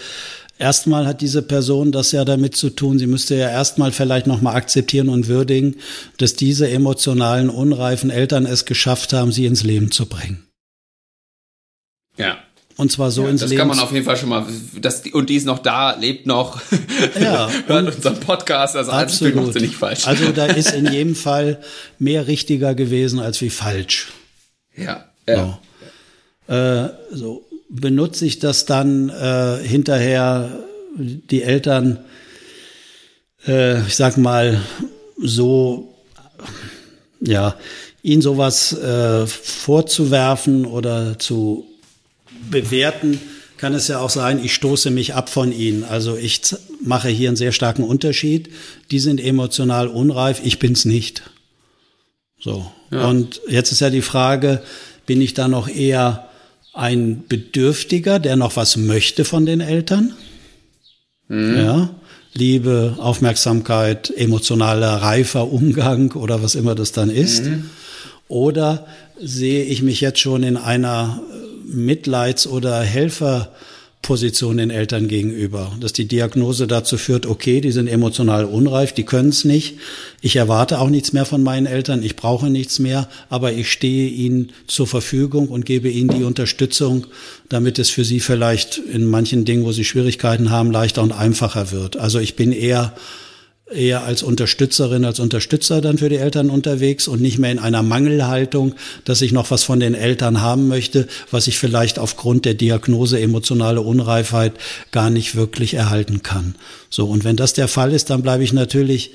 [0.59, 4.57] erstmal hat diese Person das ja damit zu tun, sie müsste ja erstmal vielleicht nochmal
[4.57, 5.77] akzeptieren und würdigen,
[6.19, 10.47] dass diese emotionalen, unreifen Eltern es geschafft haben, sie ins Leben zu bringen.
[12.17, 12.39] Ja.
[12.79, 13.59] Und zwar so ja, ins das Leben.
[13.59, 14.47] Das kann man auf jeden Fall schon mal.
[14.81, 16.61] Das, und die ist noch da, lebt noch.
[17.21, 18.77] Ja, hört unseren Podcast.
[18.77, 19.35] Also absolut.
[19.35, 20.07] macht sie nicht falsch.
[20.07, 21.61] Also da ist in jedem Fall
[21.99, 24.09] mehr richtiger gewesen als wie falsch.
[24.77, 25.07] Ja.
[25.27, 25.59] ja.
[26.47, 26.55] So.
[26.55, 30.59] Äh, so benutze ich das dann äh, hinterher
[30.97, 32.05] die Eltern,
[33.47, 34.61] äh, ich sag mal,
[35.19, 35.95] so,
[37.21, 37.57] ja,
[38.03, 41.67] ihnen sowas äh, vorzuwerfen oder zu
[42.51, 43.21] bewerten,
[43.57, 45.85] kann es ja auch sein, ich stoße mich ab von ihnen.
[45.85, 46.41] Also ich
[46.85, 48.51] mache hier einen sehr starken Unterschied.
[48.91, 51.23] Die sind emotional unreif, ich bin's nicht.
[52.39, 52.71] So.
[52.91, 53.09] Ja.
[53.09, 54.63] Und jetzt ist ja die Frage,
[55.07, 56.29] bin ich da noch eher
[56.75, 60.13] ein Bedürftiger, der noch was möchte von den Eltern?
[61.29, 61.57] Mhm.
[61.57, 61.91] Ja.
[62.35, 67.45] Liebe, Aufmerksamkeit, emotionaler, reifer Umgang oder was immer das dann ist.
[67.45, 67.71] Mhm.
[68.29, 68.87] Oder
[69.19, 71.23] sehe ich mich jetzt schon in einer
[71.67, 73.51] Mitleids- oder Helfer-
[74.07, 75.73] Position den Eltern gegenüber.
[75.81, 79.79] Dass die Diagnose dazu führt, okay, die sind emotional unreif, die können es nicht.
[80.21, 84.09] Ich erwarte auch nichts mehr von meinen Eltern, ich brauche nichts mehr, aber ich stehe
[84.09, 87.09] ihnen zur Verfügung und gebe ihnen die Unterstützung,
[87.49, 91.73] damit es für sie vielleicht in manchen Dingen, wo sie Schwierigkeiten haben, leichter und einfacher
[91.73, 91.97] wird.
[91.97, 92.95] Also ich bin eher
[93.71, 97.83] eher als Unterstützerin, als Unterstützer dann für die Eltern unterwegs und nicht mehr in einer
[97.83, 98.75] Mangelhaltung,
[99.05, 103.21] dass ich noch was von den Eltern haben möchte, was ich vielleicht aufgrund der Diagnose
[103.21, 104.53] emotionale Unreifheit
[104.93, 106.55] gar nicht wirklich erhalten kann.
[106.91, 109.13] So, und wenn das der Fall ist, dann bleibe ich natürlich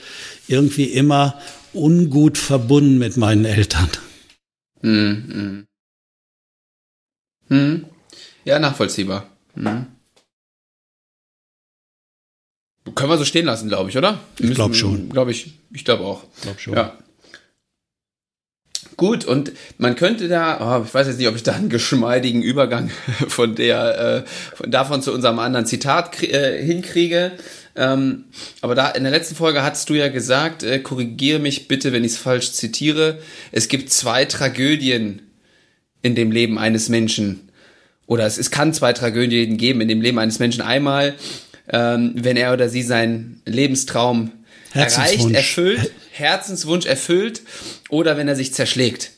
[0.47, 1.39] irgendwie immer
[1.73, 3.89] ungut verbunden mit meinen Eltern.
[4.81, 5.67] Hm, hm.
[7.47, 7.85] Hm.
[8.43, 9.29] Ja, nachvollziehbar.
[9.53, 9.87] Hm.
[12.95, 14.19] Können wir so stehen lassen, glaube ich, oder?
[14.39, 15.09] Ich glaube schon.
[15.09, 15.53] Glaube ich.
[15.71, 16.23] Ich glaube auch.
[16.41, 16.73] Glaube schon.
[16.73, 16.97] Ja.
[18.97, 22.41] Gut, und man könnte da, oh, ich weiß jetzt nicht, ob ich da einen geschmeidigen
[22.41, 22.91] Übergang
[23.27, 27.31] von der, äh, von davon zu unserem anderen Zitat äh, hinkriege.
[27.75, 28.25] Ähm,
[28.61, 32.03] aber da in der letzten Folge hattest du ja gesagt, äh, korrigiere mich bitte, wenn
[32.03, 33.19] ich es falsch zitiere.
[33.51, 35.21] Es gibt zwei Tragödien
[36.01, 37.49] in dem Leben eines Menschen.
[38.07, 40.61] Oder es, es kann zwei Tragödien geben in dem Leben eines Menschen.
[40.61, 41.15] Einmal
[41.69, 44.31] ähm, wenn er oder sie seinen Lebenstraum
[44.73, 47.41] erreicht, erfüllt, Herzenswunsch erfüllt
[47.89, 49.11] oder wenn er sich zerschlägt.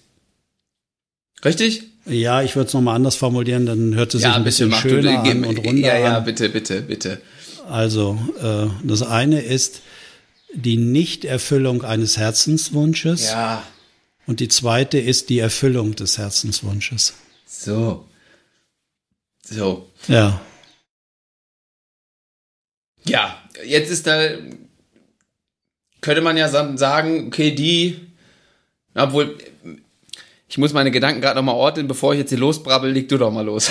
[1.44, 1.84] Richtig?
[2.06, 5.24] Ja, ich würde es nochmal anders formulieren, dann hört es ja, sich ein bisschen schöner
[5.24, 7.22] du, an und runder Ja, ja, bitte, bitte, bitte.
[7.70, 9.82] Also, äh, das eine ist
[10.54, 13.32] die Nichterfüllung eines Herzenswunsches.
[13.32, 13.64] Ja.
[14.26, 17.14] Und die zweite ist die Erfüllung des Herzenswunsches.
[17.46, 18.06] So.
[19.44, 19.90] So.
[20.08, 20.42] Ja.
[23.06, 24.30] Ja, jetzt ist da,
[26.02, 28.00] könnte man ja sagen, okay, die,
[28.96, 29.38] obwohl,
[30.48, 33.32] ich muss meine Gedanken gerade nochmal ordnen, bevor ich jetzt hier losbrabbel, leg du doch
[33.32, 33.70] mal los.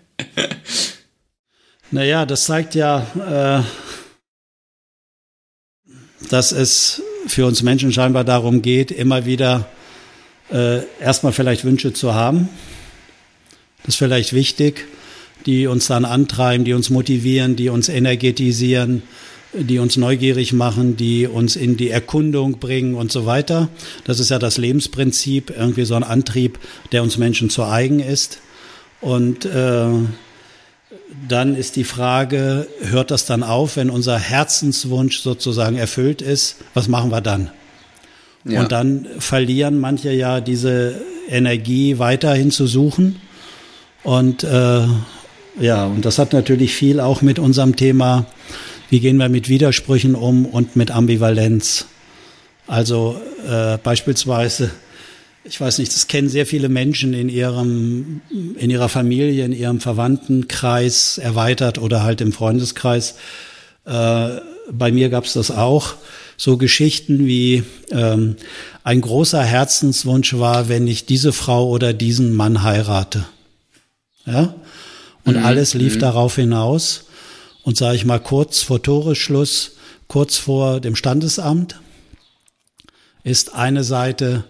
[1.90, 5.90] naja, das zeigt ja, äh,
[6.28, 9.68] dass es für uns Menschen scheinbar darum geht, immer wieder
[10.52, 12.48] äh, erstmal vielleicht Wünsche zu haben.
[13.78, 14.86] Das ist vielleicht wichtig
[15.46, 19.02] die uns dann antreiben, die uns motivieren, die uns energetisieren,
[19.52, 23.68] die uns neugierig machen, die uns in die Erkundung bringen und so weiter.
[24.04, 26.58] Das ist ja das Lebensprinzip, irgendwie so ein Antrieb,
[26.92, 28.38] der uns Menschen zu eigen ist.
[29.00, 29.88] Und äh,
[31.28, 36.56] dann ist die Frage, hört das dann auf, wenn unser Herzenswunsch sozusagen erfüllt ist?
[36.74, 37.50] Was machen wir dann?
[38.44, 38.62] Ja.
[38.62, 43.20] Und dann verlieren manche ja diese Energie weiterhin zu suchen.
[44.02, 44.86] Und äh,
[45.58, 48.26] ja, und das hat natürlich viel auch mit unserem Thema,
[48.90, 51.86] wie gehen wir mit Widersprüchen um und mit Ambivalenz.
[52.66, 54.70] Also äh, beispielsweise,
[55.44, 59.80] ich weiß nicht, das kennen sehr viele Menschen in ihrem, in ihrer Familie, in ihrem
[59.80, 63.16] Verwandtenkreis erweitert oder halt im Freundeskreis.
[63.86, 64.28] Äh,
[64.72, 65.94] bei mir gab es das auch.
[66.36, 68.36] So Geschichten wie ähm,
[68.84, 73.26] ein großer Herzenswunsch war, wenn ich diese Frau oder diesen Mann heirate.
[74.26, 74.54] Ja,
[75.24, 75.44] und mhm.
[75.44, 76.00] alles lief mhm.
[76.00, 77.04] darauf hinaus.
[77.62, 79.72] Und sage ich mal kurz vor Toresschluss,
[80.08, 81.78] kurz vor dem Standesamt,
[83.22, 84.44] ist eine Seite,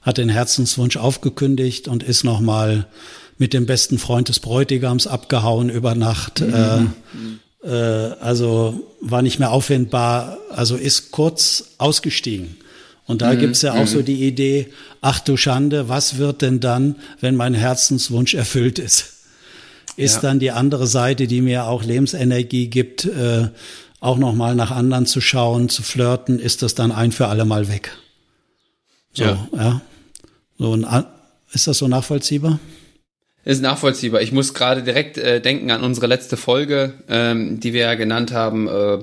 [0.00, 2.86] hat den Herzenswunsch aufgekündigt und ist nochmal
[3.38, 6.40] mit dem besten Freund des Bräutigams abgehauen über Nacht.
[6.40, 6.92] Mhm.
[7.64, 12.56] Äh, äh, also war nicht mehr aufwendbar, also ist kurz ausgestiegen.
[13.06, 13.40] Und da mhm.
[13.40, 14.04] gibt's ja auch so mhm.
[14.04, 14.68] die Idee,
[15.00, 19.21] ach du Schande, was wird denn dann, wenn mein Herzenswunsch erfüllt ist?
[19.96, 20.20] Ist ja.
[20.20, 23.48] dann die andere Seite, die mir auch Lebensenergie gibt, äh,
[24.00, 27.68] auch nochmal nach anderen zu schauen, zu flirten, ist das dann ein für alle Mal
[27.68, 27.96] weg.
[29.12, 29.48] So, ja.
[29.54, 29.80] ja.
[30.58, 30.86] So, und
[31.52, 32.58] ist das so nachvollziehbar?
[33.44, 34.22] Ist nachvollziehbar.
[34.22, 38.30] Ich muss gerade direkt äh, denken an unsere letzte Folge, ähm, die wir ja genannt
[38.30, 38.68] haben.
[38.68, 38.98] Äh,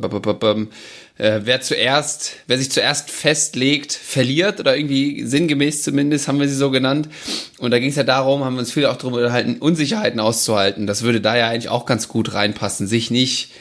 [1.17, 6.56] äh, wer zuerst, wer sich zuerst festlegt, verliert oder irgendwie sinngemäß zumindest haben wir sie
[6.56, 7.10] so genannt.
[7.58, 10.88] Und da ging es ja darum, haben wir uns viel auch darüber unterhalten, Unsicherheiten auszuhalten.
[10.88, 13.52] Das würde da ja eigentlich auch ganz gut reinpassen, sich nicht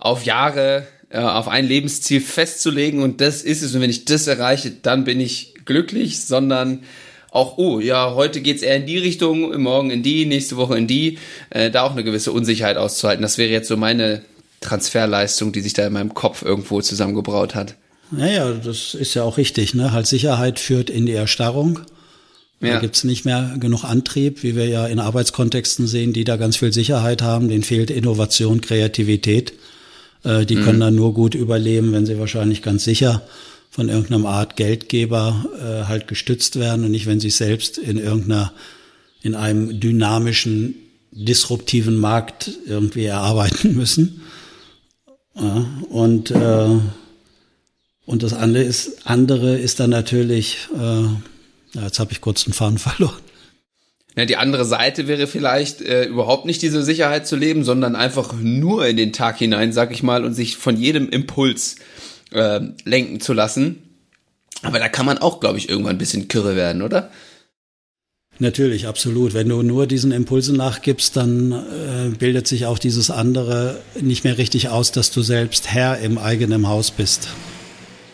[0.00, 4.26] auf Jahre äh, auf ein Lebensziel festzulegen und das ist es und wenn ich das
[4.26, 6.80] erreiche, dann bin ich glücklich, sondern
[7.30, 10.86] auch, oh, ja, heute geht's eher in die Richtung, morgen in die, nächste Woche in
[10.86, 11.18] die,
[11.50, 13.22] äh, da auch eine gewisse Unsicherheit auszuhalten.
[13.22, 14.22] Das wäre jetzt so meine
[14.60, 17.76] Transferleistung, die sich da in meinem Kopf irgendwo zusammengebraut hat.
[18.10, 19.74] Naja, das ist ja auch richtig.
[19.74, 19.92] Ne?
[19.92, 21.80] Halt Sicherheit führt in die Erstarrung.
[22.60, 22.74] Ja.
[22.74, 26.56] Da gibt's nicht mehr genug Antrieb, wie wir ja in Arbeitskontexten sehen, die da ganz
[26.56, 27.48] viel Sicherheit haben.
[27.48, 29.54] Denen fehlt Innovation, Kreativität.
[30.24, 30.64] Äh, die mhm.
[30.64, 33.22] können dann nur gut überleben, wenn sie wahrscheinlich ganz sicher
[33.70, 38.52] von irgendeinem Art Geldgeber äh, halt gestützt werden und nicht, wenn sie selbst in irgendeiner,
[39.22, 40.74] in einem dynamischen
[41.12, 44.22] disruptiven Markt irgendwie erarbeiten müssen.
[45.34, 46.78] Ja, und, äh,
[48.06, 52.78] und das andere ist, andere ist dann natürlich, äh, jetzt habe ich kurz den Faden
[52.78, 53.18] verloren.
[54.16, 58.32] Ja, die andere Seite wäre vielleicht äh, überhaupt nicht diese Sicherheit zu leben, sondern einfach
[58.34, 61.76] nur in den Tag hinein, sag ich mal, und sich von jedem Impuls
[62.32, 63.82] äh, lenken zu lassen.
[64.62, 67.10] Aber da kann man auch, glaube ich, irgendwann ein bisschen kirre werden, oder?
[68.38, 69.34] Natürlich, absolut.
[69.34, 74.38] Wenn du nur diesen Impulsen nachgibst, dann äh, bildet sich auch dieses andere nicht mehr
[74.38, 77.28] richtig aus, dass du selbst Herr im eigenen Haus bist.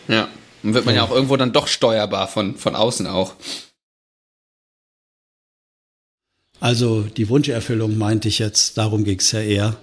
[0.09, 0.27] Ja,
[0.63, 3.35] dann wird man ja, ja auch irgendwo dann doch steuerbar von, von außen auch.
[6.59, 9.77] Also die Wunscherfüllung meinte ich jetzt, darum ging es ja eher.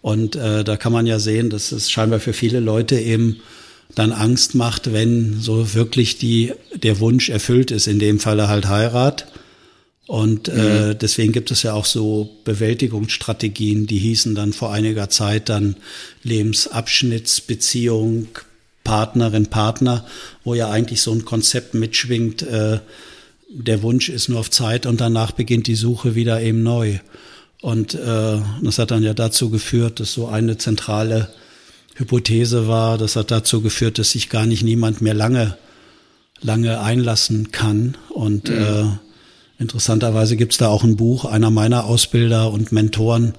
[0.00, 3.40] Und äh, da kann man ja sehen, dass es scheinbar für viele Leute eben
[3.94, 8.68] dann Angst macht, wenn so wirklich die, der Wunsch erfüllt ist, in dem Falle halt
[8.68, 9.26] Heirat.
[10.06, 10.90] Und äh, mhm.
[10.90, 15.76] äh, deswegen gibt es ja auch so Bewältigungsstrategien, die hießen dann vor einiger Zeit dann
[16.22, 18.28] Lebensabschnittsbeziehung,
[18.82, 20.04] Partnerin, Partner,
[20.44, 22.80] wo ja eigentlich so ein Konzept mitschwingt, äh,
[23.48, 26.98] der Wunsch ist nur auf Zeit und danach beginnt die Suche wieder eben neu.
[27.62, 31.30] Und äh, das hat dann ja dazu geführt, dass so eine zentrale
[31.94, 35.56] Hypothese war, das hat dazu geführt, dass sich gar nicht niemand mehr lange,
[36.40, 37.96] lange einlassen kann.
[38.10, 38.56] Und mhm.
[38.56, 38.84] äh,
[39.58, 43.34] Interessanterweise gibt es da auch ein Buch einer meiner Ausbilder und Mentoren,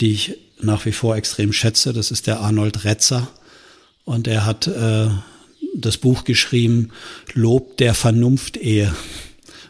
[0.00, 1.92] die ich nach wie vor extrem schätze.
[1.92, 3.28] Das ist der Arnold Retzer.
[4.04, 5.08] Und er hat äh,
[5.74, 6.90] das Buch geschrieben,
[7.34, 8.94] Lob der Vernunft-Ehe,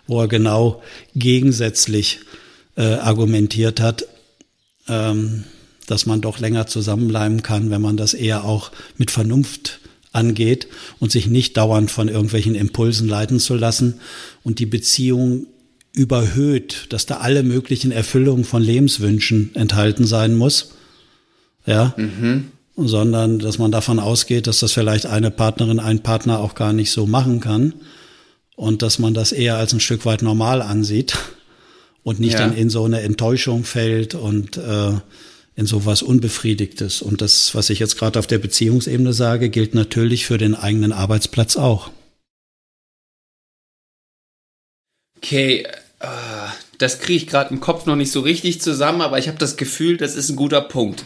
[0.06, 0.82] wo er genau
[1.14, 2.20] gegensätzlich
[2.76, 4.06] äh, argumentiert hat,
[4.88, 5.44] ähm,
[5.88, 9.80] dass man doch länger zusammenbleiben kann, wenn man das eher auch mit Vernunft
[10.12, 10.68] angeht
[11.00, 14.00] und sich nicht dauernd von irgendwelchen Impulsen leiten zu lassen
[14.44, 15.46] und die Beziehung
[15.94, 20.74] überhöht, dass da alle möglichen Erfüllungen von Lebenswünschen enthalten sein muss.
[21.66, 21.94] Ja.
[21.96, 22.48] Mhm.
[22.76, 26.92] Sondern, dass man davon ausgeht, dass das vielleicht eine Partnerin, ein Partner auch gar nicht
[26.92, 27.74] so machen kann.
[28.54, 31.16] Und dass man das eher als ein Stück weit normal ansieht
[32.02, 32.40] und nicht ja.
[32.40, 34.92] dann in so eine Enttäuschung fällt und äh,
[35.58, 37.02] in sowas Unbefriedigtes.
[37.02, 40.92] Und das, was ich jetzt gerade auf der Beziehungsebene sage, gilt natürlich für den eigenen
[40.92, 41.90] Arbeitsplatz auch.
[45.16, 45.66] Okay,
[46.00, 49.38] Ah, das kriege ich gerade im Kopf noch nicht so richtig zusammen, aber ich habe
[49.38, 51.04] das Gefühl, das ist ein guter Punkt.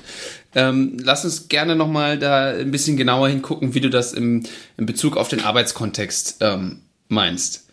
[0.54, 4.42] Ähm, lass uns gerne nochmal da ein bisschen genauer hingucken, wie du das im,
[4.76, 7.68] in Bezug auf den Arbeitskontext ähm, meinst.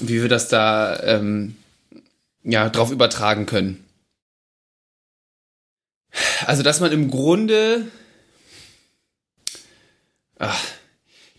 [0.00, 1.56] Wie wir das da ähm,
[2.44, 3.82] ja, drauf übertragen können.
[6.46, 7.86] Also, dass man im Grunde
[10.38, 10.60] ach,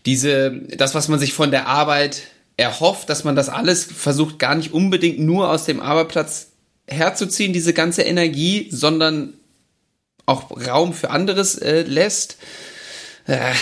[0.06, 2.22] diese, das, was man sich von der Arbeit
[2.56, 6.48] er hofft, dass man das alles versucht, gar nicht unbedingt nur aus dem Arbeitsplatz
[6.86, 9.34] herzuziehen, diese ganze Energie, sondern
[10.26, 12.36] auch Raum für anderes äh, lässt.
[13.26, 13.52] Äh,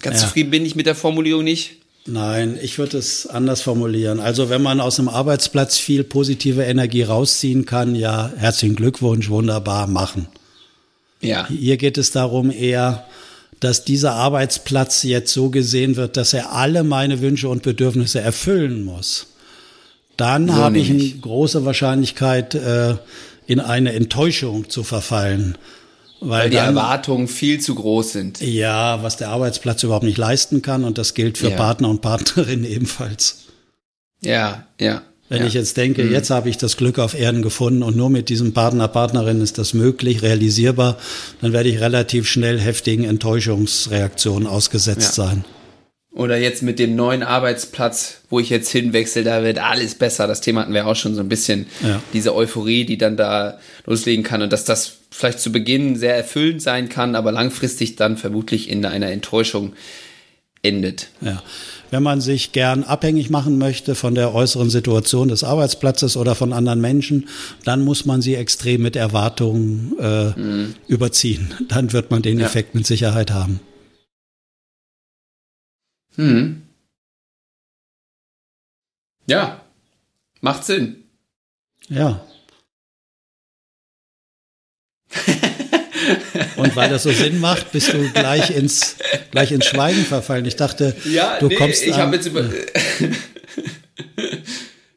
[0.00, 0.26] ganz ja.
[0.26, 1.76] zufrieden bin ich mit der Formulierung nicht.
[2.06, 4.20] Nein, ich würde es anders formulieren.
[4.20, 9.86] Also wenn man aus einem Arbeitsplatz viel positive Energie rausziehen kann, ja, herzlichen Glückwunsch, wunderbar,
[9.86, 10.28] machen.
[11.24, 11.48] Ja.
[11.48, 13.04] Hier geht es darum eher,
[13.60, 18.84] dass dieser Arbeitsplatz jetzt so gesehen wird, dass er alle meine Wünsche und Bedürfnisse erfüllen
[18.84, 19.26] muss,
[20.16, 22.96] dann so habe ich eine große Wahrscheinlichkeit, äh,
[23.46, 25.58] in eine Enttäuschung zu verfallen.
[26.20, 28.40] Weil, weil die dann, Erwartungen viel zu groß sind.
[28.40, 31.56] Ja, was der Arbeitsplatz überhaupt nicht leisten kann und das gilt für ja.
[31.56, 33.44] Partner und Partnerinnen ebenfalls.
[34.22, 35.02] Ja, ja.
[35.28, 35.46] Wenn ja.
[35.46, 36.12] ich jetzt denke, mhm.
[36.12, 39.56] jetzt habe ich das Glück auf Erden gefunden und nur mit diesem Partner, Partnerin ist
[39.56, 40.98] das möglich, realisierbar,
[41.40, 45.24] dann werde ich relativ schnell heftigen Enttäuschungsreaktionen ausgesetzt ja.
[45.24, 45.44] sein.
[46.14, 50.28] Oder jetzt mit dem neuen Arbeitsplatz, wo ich jetzt hinwechsel, da wird alles besser.
[50.28, 51.66] Das Thema hatten wir auch schon so ein bisschen.
[51.82, 52.00] Ja.
[52.12, 56.62] Diese Euphorie, die dann da loslegen kann und dass das vielleicht zu Beginn sehr erfüllend
[56.62, 59.72] sein kann, aber langfristig dann vermutlich in einer Enttäuschung
[60.62, 61.08] endet.
[61.20, 61.42] Ja.
[61.94, 66.52] Wenn man sich gern abhängig machen möchte von der äußeren Situation des Arbeitsplatzes oder von
[66.52, 67.28] anderen Menschen,
[67.62, 70.74] dann muss man sie extrem mit Erwartungen äh, mhm.
[70.88, 71.54] überziehen.
[71.68, 72.46] Dann wird man den ja.
[72.46, 73.60] Effekt mit Sicherheit haben.
[76.16, 76.62] Hm.
[79.28, 79.60] Ja,
[80.40, 80.96] macht Sinn.
[81.88, 82.26] Ja.
[86.56, 88.96] Und weil das so Sinn macht, bist du gleich ins,
[89.30, 90.44] gleich ins Schweigen verfallen.
[90.44, 91.82] Ich dachte, ja, du nee, kommst.
[91.84, 92.44] Ich habe jetzt über.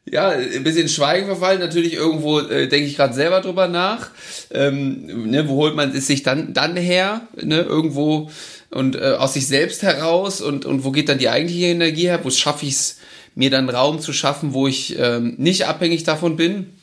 [0.05, 1.59] ja, ein bisschen Schweigen verfallen.
[1.59, 4.09] Natürlich irgendwo äh, denke ich gerade selber drüber nach.
[4.51, 7.27] Ähm, ne, wo holt man es sich dann, dann her?
[7.41, 8.29] Ne, irgendwo
[8.69, 12.19] und äh, aus sich selbst heraus und, und wo geht dann die eigentliche Energie her?
[12.23, 12.97] Wo schaffe ich es,
[13.35, 16.76] mir dann Raum zu schaffen, wo ich ähm, nicht abhängig davon bin?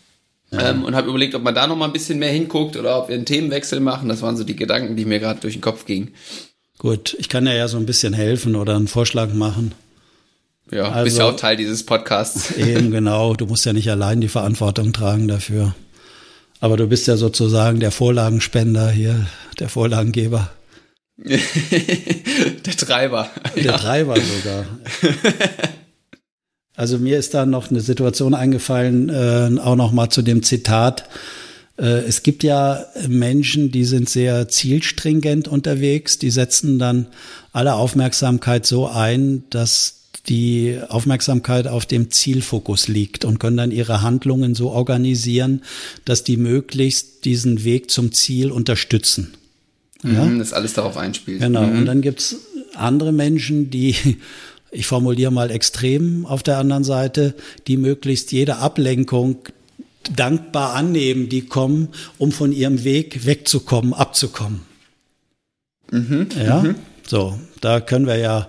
[0.54, 0.70] Ja.
[0.70, 3.08] Ähm, und habe überlegt, ob man da noch mal ein bisschen mehr hinguckt oder ob
[3.08, 4.08] wir einen Themenwechsel machen.
[4.08, 6.14] Das waren so die Gedanken, die mir gerade durch den Kopf gingen.
[6.78, 9.72] Gut, ich kann ja ja so ein bisschen helfen oder einen Vorschlag machen.
[10.70, 12.50] Ja, also, bist ja auch Teil dieses Podcasts.
[12.56, 15.74] Eben genau, du musst ja nicht allein die Verantwortung tragen dafür.
[16.60, 19.26] Aber du bist ja sozusagen der Vorlagenspender hier,
[19.60, 20.50] der Vorlagengeber.
[21.16, 23.30] der Treiber.
[23.54, 23.78] Der ja.
[23.78, 24.66] Treiber sogar.
[26.76, 31.08] Also mir ist da noch eine Situation eingefallen, äh, auch noch mal zu dem Zitat.
[31.78, 37.06] Äh, es gibt ja Menschen, die sind sehr zielstringent unterwegs, die setzen dann
[37.52, 44.02] alle Aufmerksamkeit so ein, dass die Aufmerksamkeit auf dem Zielfokus liegt und können dann ihre
[44.02, 45.62] Handlungen so organisieren,
[46.04, 49.34] dass die möglichst diesen Weg zum Ziel unterstützen.
[50.02, 50.24] Ja?
[50.24, 51.40] Mhm, das alles darauf einspielt.
[51.40, 51.62] Genau.
[51.62, 51.78] Mhm.
[51.78, 52.36] Und dann gibt's
[52.74, 53.94] andere Menschen, die
[54.74, 57.34] ich formuliere mal extrem auf der anderen Seite,
[57.66, 59.38] die möglichst jede Ablenkung
[60.14, 64.62] dankbar annehmen, die kommen, um von ihrem Weg wegzukommen, abzukommen.
[65.90, 66.74] Mhm, ja, mhm.
[67.06, 68.48] so, da können wir ja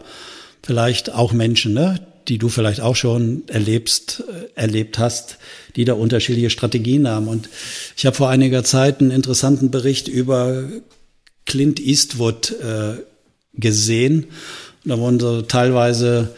[0.63, 5.38] vielleicht auch Menschen, ne, die du vielleicht auch schon erlebst, äh, erlebt hast,
[5.75, 7.27] die da unterschiedliche Strategien haben.
[7.27, 7.49] Und
[7.95, 10.63] ich habe vor einiger Zeit einen interessanten Bericht über
[11.45, 13.03] Clint Eastwood äh,
[13.53, 14.25] gesehen
[14.86, 16.30] da wurden so teilweise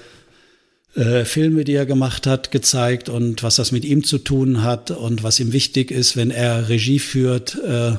[0.96, 4.92] äh, Filme, die er gemacht hat, gezeigt und was das mit ihm zu tun hat
[4.92, 7.92] und was ihm wichtig ist, wenn er Regie führt, äh,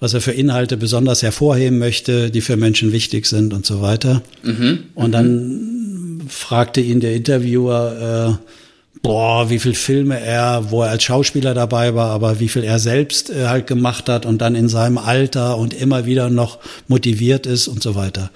[0.00, 4.22] was er für Inhalte besonders hervorheben möchte, die für Menschen wichtig sind und so weiter.
[4.42, 4.80] Mhm.
[4.94, 11.04] Und dann fragte ihn der Interviewer, äh, boah, wie viel Filme er, wo er als
[11.04, 14.68] Schauspieler dabei war, aber wie viel er selbst äh, halt gemacht hat und dann in
[14.68, 18.30] seinem Alter und immer wieder noch motiviert ist und so weiter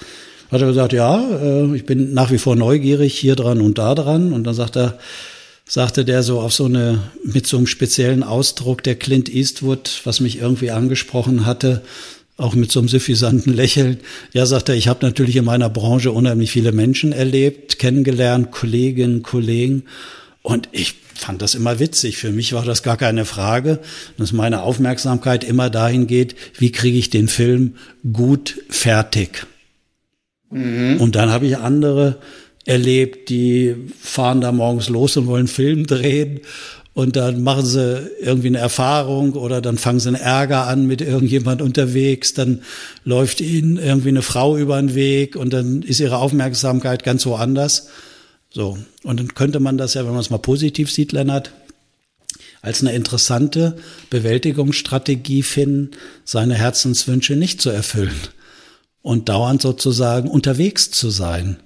[0.51, 3.95] hat er gesagt, ja, äh, ich bin nach wie vor neugierig hier dran und da
[3.95, 4.33] dran.
[4.33, 4.99] Und dann sagt er,
[5.69, 10.21] sagte der so auf so eine, mit so einem speziellen Ausdruck, der Clint Eastwood, was
[10.21, 11.83] mich irgendwie angesprochen hatte,
[12.37, 13.99] auch mit so einem suffisanten Lächeln.
[14.33, 19.23] Ja, sagt er, ich habe natürlich in meiner Branche unheimlich viele Menschen erlebt, kennengelernt, Kolleginnen,
[19.23, 19.85] Kollegen.
[20.43, 22.19] Und ich fand das immer witzig.
[22.19, 23.81] Für mich war das gar keine Frage,
[24.19, 27.75] dass meine Aufmerksamkeit immer dahin geht, wie kriege ich den Film
[28.13, 29.47] gut fertig.
[30.51, 31.01] Mhm.
[31.01, 32.19] Und dann habe ich andere
[32.65, 36.41] erlebt, die fahren da morgens los und wollen Film drehen
[36.95, 41.01] und dann machen sie irgendwie eine Erfahrung oder dann fangen sie einen Ärger an mit
[41.01, 42.63] irgendjemand unterwegs, dann
[43.05, 47.89] läuft ihnen irgendwie eine Frau über den Weg und dann ist ihre Aufmerksamkeit ganz woanders.
[48.51, 48.79] So.
[49.03, 51.53] Und dann könnte man das ja, wenn man es mal positiv sieht, Lennart,
[52.63, 53.77] als eine interessante
[54.09, 55.91] Bewältigungsstrategie finden,
[56.25, 58.17] seine Herzenswünsche nicht zu erfüllen
[59.07, 61.59] und dauernd sozusagen unterwegs zu sein.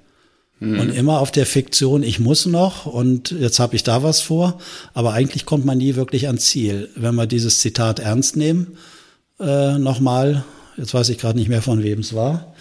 [0.59, 0.79] Mhm.
[0.79, 4.61] Und immer auf der Fiktion, ich muss noch und jetzt habe ich da was vor,
[4.92, 6.90] aber eigentlich kommt man nie wirklich ans Ziel.
[6.96, 8.76] Wenn wir dieses Zitat ernst nehmen,
[9.40, 10.44] äh, nochmal,
[10.76, 12.53] jetzt weiß ich gerade nicht mehr von wem es war.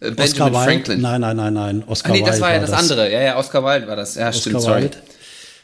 [0.00, 1.00] Äh, Benjamin Oscar Wilde, Franklin.
[1.02, 1.84] Nein, nein, nein, nein.
[1.86, 3.12] Oscar ah, nee, das Wilde war ja das, das, andere.
[3.12, 4.16] Ja, ja, Oscar Wilde war das.
[4.16, 4.90] Ja, Oscar stimmt, sorry.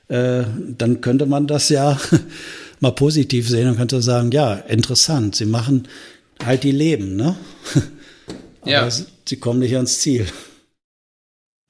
[0.08, 0.44] Wilde.
[0.44, 0.46] Äh,
[0.78, 1.98] dann könnte man das ja
[2.78, 5.34] mal positiv sehen und könnte sagen, ja, interessant.
[5.34, 5.88] Sie machen
[6.44, 7.34] halt die Leben, ne?
[8.68, 8.88] ja.
[8.90, 10.26] sie kommen nicht ans Ziel.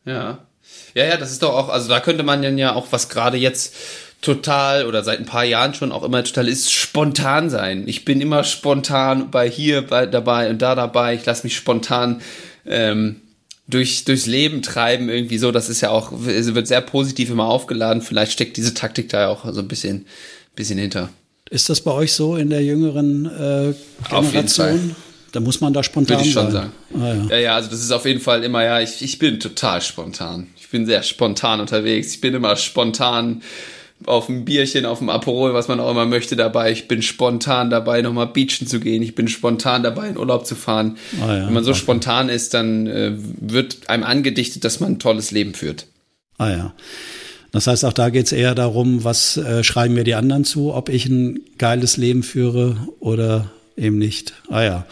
[0.04, 0.46] Ja.
[0.94, 3.36] Ja, ja, das ist doch auch, also da könnte man dann ja auch, was gerade
[3.36, 3.74] jetzt
[4.22, 7.84] total oder seit ein paar Jahren schon auch immer total ist, spontan sein.
[7.86, 11.14] Ich bin immer spontan bei hier bei, dabei und da dabei.
[11.14, 12.22] Ich lasse mich spontan
[12.66, 13.20] ähm,
[13.68, 15.52] durch, durchs Leben treiben, irgendwie so.
[15.52, 18.02] Das ist ja auch, es wird sehr positiv immer aufgeladen.
[18.02, 20.06] Vielleicht steckt diese Taktik da ja auch so ein bisschen,
[20.54, 21.10] bisschen hinter.
[21.50, 23.74] Ist das bei euch so in der jüngeren äh, Generation?
[24.10, 24.80] Auf jeden Fall.
[25.36, 26.70] Da muss man da spontan Würde ich schon sein.
[26.94, 27.02] sagen.
[27.04, 27.36] Ah, ja.
[27.36, 27.42] ja.
[27.42, 30.46] ja, also das ist auf jeden Fall immer, ja, ich, ich bin total spontan.
[30.58, 32.14] Ich bin sehr spontan unterwegs.
[32.14, 33.42] Ich bin immer spontan
[34.06, 36.72] auf ein Bierchen, auf dem Aperol, was man auch immer möchte dabei.
[36.72, 39.02] Ich bin spontan dabei, nochmal beachen zu gehen.
[39.02, 40.96] Ich bin spontan dabei, in Urlaub zu fahren.
[41.20, 41.80] Ah, ja, Wenn man so okay.
[41.80, 45.86] spontan ist, dann äh, wird einem angedichtet, dass man ein tolles Leben führt.
[46.38, 46.74] Ah ja.
[47.52, 50.72] Das heißt, auch da geht es eher darum, was äh, schreiben mir die anderen zu,
[50.72, 54.32] ob ich ein geiles Leben führe oder eben nicht.
[54.48, 54.86] Ah ja.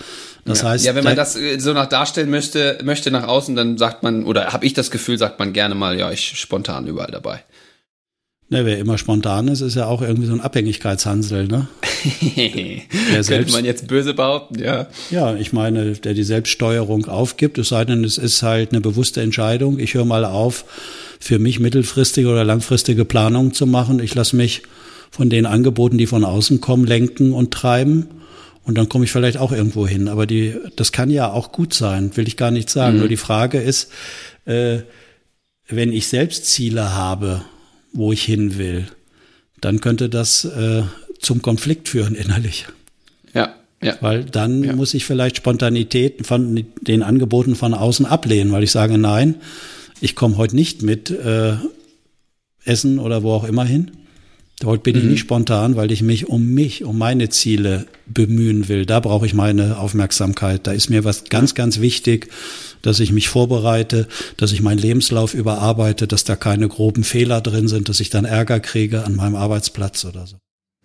[0.44, 0.68] Das ja.
[0.68, 4.02] heißt, ja, wenn man das äh, so nach darstellen möchte, möchte nach außen, dann sagt
[4.02, 7.42] man oder habe ich das Gefühl, sagt man gerne mal, ja, ich spontan überall dabei.
[8.50, 11.66] Ne, wer immer spontan ist, ist ja auch irgendwie so ein Abhängigkeitshansel, ne?
[12.36, 14.86] der Könnte man jetzt böse behaupten, ja.
[15.10, 19.22] Ja, ich meine, der die Selbststeuerung aufgibt, es sei denn, es ist halt eine bewusste
[19.22, 19.78] Entscheidung.
[19.78, 20.66] Ich höre mal auf,
[21.18, 23.98] für mich mittelfristige oder langfristige Planungen zu machen.
[23.98, 24.62] Ich lasse mich
[25.10, 28.08] von den Angeboten, die von außen kommen, lenken und treiben.
[28.64, 30.08] Und dann komme ich vielleicht auch irgendwo hin.
[30.08, 32.94] Aber die, das kann ja auch gut sein, will ich gar nicht sagen.
[32.94, 33.00] Mhm.
[33.00, 33.90] Nur die Frage ist,
[34.46, 34.78] äh,
[35.68, 37.44] wenn ich selbst Ziele habe,
[37.92, 38.86] wo ich hin will,
[39.60, 40.82] dann könnte das äh,
[41.20, 42.66] zum Konflikt führen innerlich.
[43.32, 43.54] Ja.
[43.82, 43.96] Ja.
[44.00, 44.72] Weil dann ja.
[44.74, 49.36] muss ich vielleicht Spontanität von den Angeboten von außen ablehnen, weil ich sage, nein,
[50.00, 51.54] ich komme heute nicht mit äh,
[52.64, 53.90] Essen oder wo auch immer hin.
[54.62, 55.02] Heute bin mhm.
[55.02, 58.86] ich nicht spontan, weil ich mich um mich, um meine Ziele bemühen will.
[58.86, 60.66] Da brauche ich meine Aufmerksamkeit.
[60.66, 62.28] Da ist mir was ganz, ganz wichtig,
[62.82, 67.66] dass ich mich vorbereite, dass ich meinen Lebenslauf überarbeite, dass da keine groben Fehler drin
[67.66, 70.36] sind, dass ich dann Ärger kriege an meinem Arbeitsplatz oder so.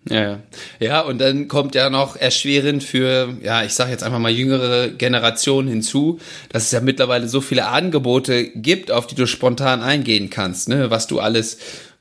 [0.07, 0.39] Ja, ja.
[0.79, 4.89] Ja, und dann kommt ja noch erschwerend für, ja, ich sage jetzt einfach mal jüngere
[4.89, 10.29] Generationen hinzu, dass es ja mittlerweile so viele Angebote gibt, auf die du spontan eingehen
[10.29, 10.89] kannst, ne?
[10.89, 11.57] was du alles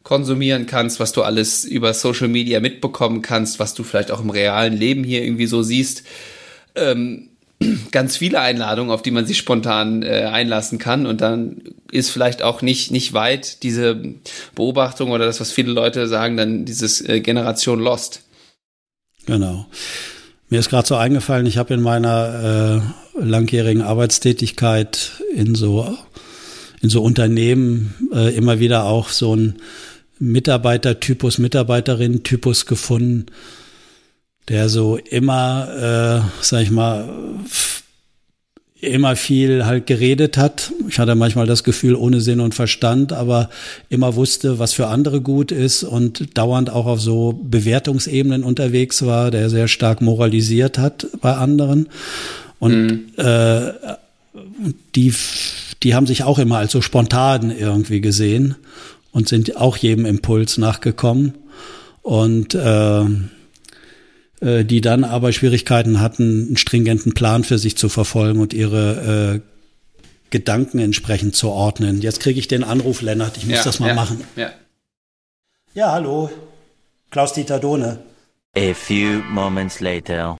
[0.09, 4.31] konsumieren kannst, was du alles über Social Media mitbekommen kannst, was du vielleicht auch im
[4.31, 6.03] realen Leben hier irgendwie so siehst.
[6.75, 7.29] Ähm,
[7.91, 11.61] ganz viele Einladungen, auf die man sich spontan äh, einlassen kann und dann
[11.93, 14.03] ist vielleicht auch nicht nicht weit diese
[14.55, 18.23] Beobachtung oder das, was viele Leute sagen, dann dieses äh, Generation Lost.
[19.27, 19.67] Genau.
[20.49, 22.81] Mir ist gerade so eingefallen, ich habe in meiner
[23.19, 25.99] äh, langjährigen Arbeitstätigkeit in so
[26.81, 29.57] in so Unternehmen äh, immer wieder auch so ein
[30.19, 33.27] Mitarbeitertypus, Mitarbeiterin-Typus gefunden,
[34.49, 37.09] der so immer, äh, sag ich mal,
[38.81, 40.73] immer viel halt geredet hat.
[40.89, 43.51] Ich hatte manchmal das Gefühl ohne Sinn und Verstand, aber
[43.89, 49.31] immer wusste, was für andere gut ist und dauernd auch auf so Bewertungsebenen unterwegs war,
[49.31, 51.89] der sehr stark moralisiert hat bei anderen.
[52.61, 53.07] Und mhm.
[53.17, 53.73] äh,
[54.95, 55.13] die,
[55.83, 58.55] die haben sich auch immer als so spontan irgendwie gesehen
[59.13, 61.35] und sind auch jedem Impuls nachgekommen
[62.03, 63.05] und äh,
[64.41, 69.43] äh, die dann aber Schwierigkeiten hatten, einen stringenten Plan für sich zu verfolgen und ihre
[69.43, 72.01] äh, Gedanken entsprechend zu ordnen.
[72.01, 74.25] Jetzt kriege ich den Anruf, Lennart, ich muss ja, das mal ja, machen.
[74.37, 74.53] Ja.
[75.75, 76.31] ja, hallo,
[77.11, 77.99] Klaus-Dieter Dohne.
[78.57, 80.37] A few moments later.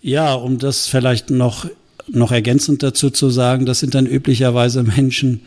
[0.00, 1.66] Ja, um das vielleicht noch,
[2.08, 5.42] noch ergänzend dazu zu sagen, das sind dann üblicherweise Menschen,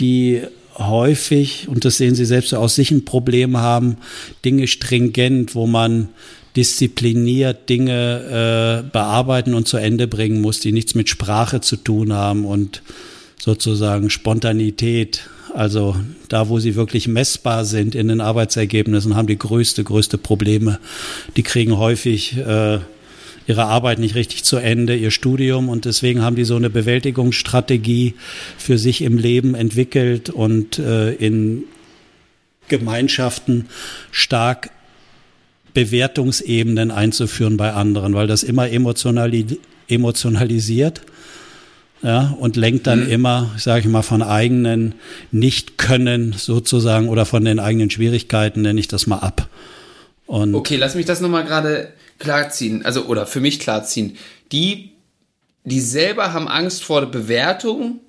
[0.00, 0.42] die
[0.78, 3.96] häufig, und das sehen Sie selbst aus sich ein Problem haben,
[4.44, 6.08] Dinge stringent, wo man
[6.56, 12.12] diszipliniert Dinge äh, bearbeiten und zu Ende bringen muss, die nichts mit Sprache zu tun
[12.12, 12.82] haben und
[13.38, 15.28] sozusagen Spontanität.
[15.54, 15.96] Also
[16.28, 20.78] da, wo sie wirklich messbar sind in den Arbeitsergebnissen, haben die größte, größte Probleme.
[21.36, 22.80] Die kriegen häufig äh,
[23.48, 28.14] ihre Arbeit nicht richtig zu Ende, ihr Studium und deswegen haben die so eine Bewältigungsstrategie
[28.58, 31.64] für sich im Leben entwickelt und äh, in
[32.68, 33.66] Gemeinschaften
[34.10, 34.70] stark
[35.72, 41.00] Bewertungsebenen einzuführen bei anderen, weil das immer emotionali emotionalisiert
[42.02, 43.10] ja, und lenkt dann mhm.
[43.10, 44.94] immer, sage ich mal, von eigenen
[45.32, 49.48] Nicht-Können sozusagen oder von den eigenen Schwierigkeiten, nenne ich das mal ab.
[50.26, 51.88] Und okay, lass mich das nochmal gerade
[52.18, 54.16] klarziehen, also oder für mich klarziehen.
[54.52, 54.92] Die,
[55.64, 58.00] die selber haben Angst vor der Bewertung,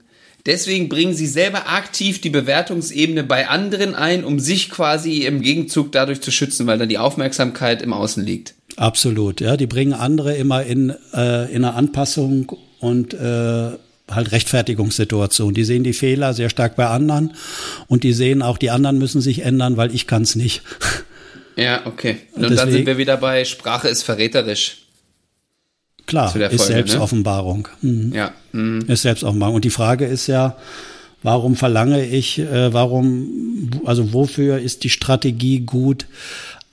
[0.45, 5.91] deswegen bringen sie selber aktiv die Bewertungsebene bei anderen ein, um sich quasi im Gegenzug
[5.91, 8.55] dadurch zu schützen, weil dann die Aufmerksamkeit im Außen liegt.
[8.77, 9.57] Absolut, ja.
[9.57, 13.71] Die bringen andere immer in, äh, in eine Anpassung und äh,
[14.09, 15.53] halt Rechtfertigungssituation.
[15.53, 17.33] Die sehen die Fehler sehr stark bei anderen
[17.87, 20.61] und die sehen auch, die anderen müssen sich ändern, weil ich kann es nicht.
[21.59, 22.17] Ja, okay.
[22.33, 24.77] Und, und dann sind wir wieder bei Sprache ist verräterisch.
[26.05, 27.67] Klar, ist Folge, Selbstoffenbarung.
[27.81, 27.91] Ne?
[27.91, 28.13] Mhm.
[28.13, 28.33] Ja.
[28.51, 28.85] Mhm.
[28.87, 29.55] Ist Selbstoffenbarung.
[29.55, 30.57] Und die Frage ist ja,
[31.21, 36.07] warum verlange ich, äh, warum, also wofür ist die Strategie gut,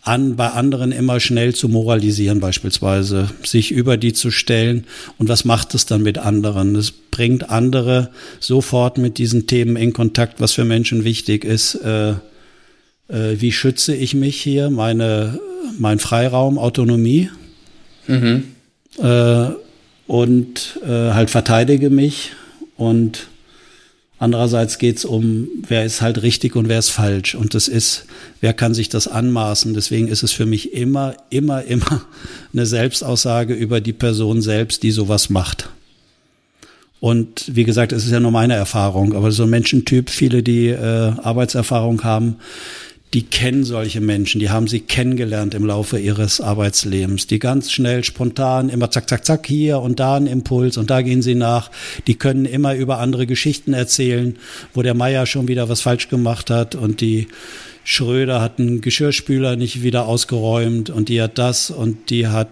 [0.03, 4.85] an, bei anderen immer schnell zu moralisieren beispielsweise, sich über die zu stellen
[5.19, 6.77] und was macht es dann mit anderen?
[6.77, 11.75] Es bringt andere sofort mit diesen Themen in Kontakt, was für Menschen wichtig ist.
[11.75, 12.15] Äh,
[13.09, 15.39] wie schütze ich mich hier, meine,
[15.79, 17.31] mein Freiraum, Autonomie
[18.07, 18.45] mhm.
[18.99, 19.47] äh,
[20.07, 22.33] und äh, halt verteidige mich
[22.77, 23.29] und
[24.19, 27.35] Andererseits geht es um, wer ist halt richtig und wer ist falsch.
[27.35, 28.07] Und das ist,
[28.41, 29.75] wer kann sich das anmaßen.
[29.75, 32.07] Deswegen ist es für mich immer, immer, immer
[32.53, 35.69] eine Selbstaussage über die Person selbst, die sowas macht.
[36.99, 40.69] Und wie gesagt, es ist ja nur meine Erfahrung, aber so ein Menschentyp, viele, die
[40.69, 42.37] äh, Arbeitserfahrung haben,
[43.15, 48.03] die kennen solche Menschen, die haben sie kennengelernt im Laufe ihres Arbeitslebens, die ganz schnell,
[48.05, 51.71] spontan, immer zack, zack, zack, hier und da ein Impuls und da gehen sie nach.
[52.07, 54.37] Die können immer über andere Geschichten erzählen,
[54.75, 57.29] wo der Meier schon wieder was falsch gemacht hat und die
[57.85, 62.49] Schröder hat einen Geschirrspüler nicht wieder ausgeräumt und die hat das und die hat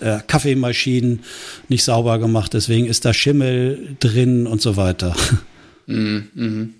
[0.00, 1.20] äh, Kaffeemaschinen
[1.68, 5.16] nicht sauber gemacht, deswegen ist da Schimmel drin und so weiter.
[5.86, 6.74] Mhm, mhm.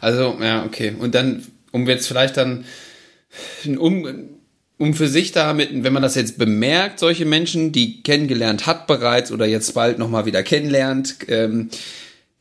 [0.00, 0.94] Also, ja, okay.
[0.98, 1.42] Und dann
[1.76, 2.64] um jetzt vielleicht dann
[3.78, 4.06] um,
[4.78, 9.30] um für sich damit, wenn man das jetzt bemerkt, solche Menschen, die kennengelernt hat bereits
[9.30, 11.70] oder jetzt bald nochmal wieder kennenlernt, ähm,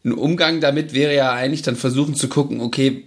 [0.04, 3.06] ein Umgang damit wäre ja eigentlich dann versuchen zu gucken, okay,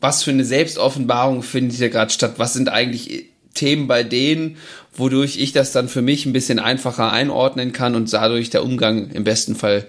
[0.00, 2.34] was für eine Selbstoffenbarung findet hier gerade statt?
[2.36, 4.56] Was sind eigentlich Themen bei denen,
[4.94, 9.10] wodurch ich das dann für mich ein bisschen einfacher einordnen kann und dadurch der Umgang
[9.10, 9.86] im besten Fall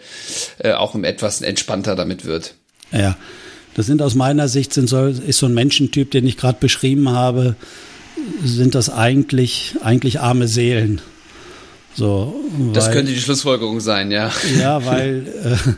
[0.60, 2.56] äh, auch etwas entspannter damit wird.
[2.92, 3.16] Ja,
[3.76, 7.10] das sind aus meiner Sicht sind so, ist so ein Menschentyp, den ich gerade beschrieben
[7.10, 7.56] habe,
[8.44, 11.02] sind das eigentlich eigentlich arme Seelen.
[11.96, 14.32] So, weil, das könnte die Schlussfolgerung sein, ja.
[14.60, 15.72] Ja, weil äh,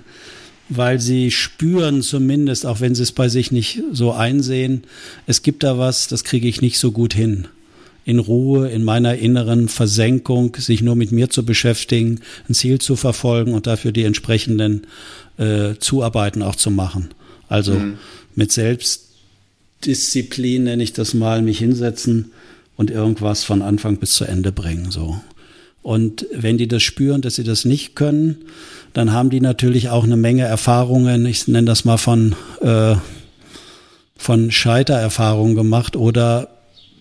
[0.70, 4.84] weil sie spüren zumindest, auch wenn sie es bei sich nicht so einsehen,
[5.28, 7.48] es gibt da was, das kriege ich nicht so gut hin.
[8.04, 12.96] In Ruhe, in meiner inneren Versenkung, sich nur mit mir zu beschäftigen, ein Ziel zu
[12.96, 14.86] verfolgen und dafür die entsprechenden
[15.38, 17.10] äh, Zuarbeiten auch zu machen.
[17.50, 17.98] Also mhm.
[18.36, 22.32] mit Selbstdisziplin nenne ich das mal, mich hinsetzen
[22.76, 25.20] und irgendwas von Anfang bis zu Ende bringen, so.
[25.82, 28.38] Und wenn die das spüren, dass sie das nicht können,
[28.93, 32.96] dann haben die natürlich auch eine Menge Erfahrungen, ich nenne das mal von, äh,
[34.18, 36.50] von Scheitererfahrungen gemacht oder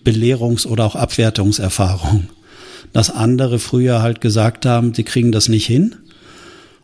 [0.03, 2.29] Belehrungs- oder auch Abwertungserfahrungen.
[2.93, 5.95] Dass andere früher halt gesagt haben, sie kriegen das nicht hin.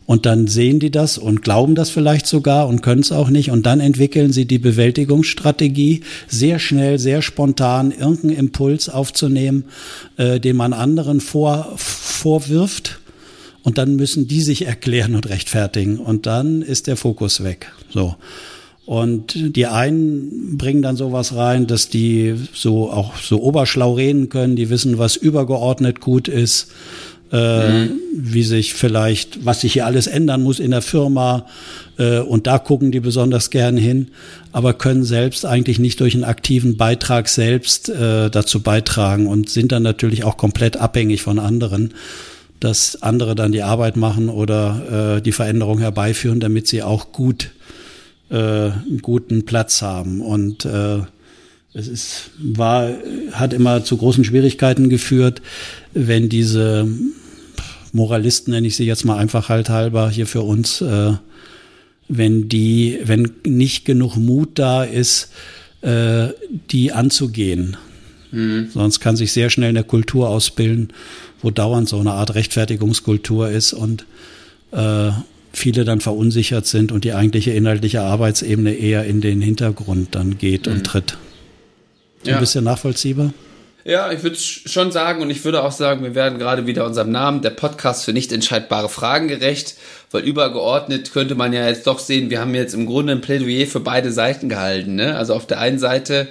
[0.06, 3.52] Und dann sehen die das und glauben das vielleicht sogar und können es auch nicht.
[3.52, 9.66] Und dann entwickeln sie die Bewältigungsstrategie, sehr schnell, sehr spontan irgendeinen Impuls aufzunehmen,
[10.18, 13.00] äh, den man anderen vor, vorwirft
[13.64, 17.72] und dann müssen die sich erklären und rechtfertigen und dann ist der Fokus weg.
[17.90, 18.16] So.
[18.86, 24.56] Und die einen bringen dann sowas rein, dass die so auch so oberschlau reden können,
[24.56, 26.72] die wissen, was übergeordnet gut ist,
[27.32, 28.00] äh, mhm.
[28.14, 31.46] wie sich vielleicht, was sich hier alles ändern muss in der Firma.
[31.98, 34.10] Äh, und da gucken die besonders gern hin,
[34.52, 39.72] aber können selbst eigentlich nicht durch einen aktiven Beitrag selbst äh, dazu beitragen und sind
[39.72, 41.94] dann natürlich auch komplett abhängig von anderen
[42.62, 47.50] dass andere dann die Arbeit machen oder äh, die Veränderung herbeiführen, damit sie auch gut
[48.30, 50.22] äh, einen guten Platz haben.
[50.22, 51.00] Und äh,
[51.74, 52.90] es ist, war,
[53.32, 55.42] hat immer zu großen Schwierigkeiten geführt,
[55.94, 56.88] wenn diese
[57.92, 61.14] Moralisten, nenne ich sie jetzt mal einfach halt halber hier für uns, äh,
[62.08, 65.32] wenn die, wenn nicht genug Mut da ist,
[65.82, 66.28] äh,
[66.70, 67.78] die anzugehen.
[68.32, 68.70] Mhm.
[68.74, 70.94] Sonst kann sich sehr schnell eine Kultur ausbilden,
[71.42, 74.06] wo dauernd so eine Art Rechtfertigungskultur ist und
[74.72, 75.12] äh,
[75.54, 80.68] viele dann verunsichert sind und die eigentliche inhaltliche Arbeitsebene eher in den Hintergrund dann geht
[80.68, 80.74] mhm.
[80.74, 81.18] und tritt.
[82.26, 82.36] Ja.
[82.36, 83.34] ein bisschen nachvollziehbar?
[83.84, 87.12] Ja, ich würde schon sagen und ich würde auch sagen, wir werden gerade wieder unserem
[87.12, 89.76] Namen, der Podcast für nicht entscheidbare Fragen gerecht,
[90.12, 93.66] weil übergeordnet könnte man ja jetzt doch sehen, wir haben jetzt im Grunde ein Plädoyer
[93.66, 94.96] für beide Seiten gehalten.
[94.96, 95.18] Ne?
[95.18, 96.28] Also auf der einen Seite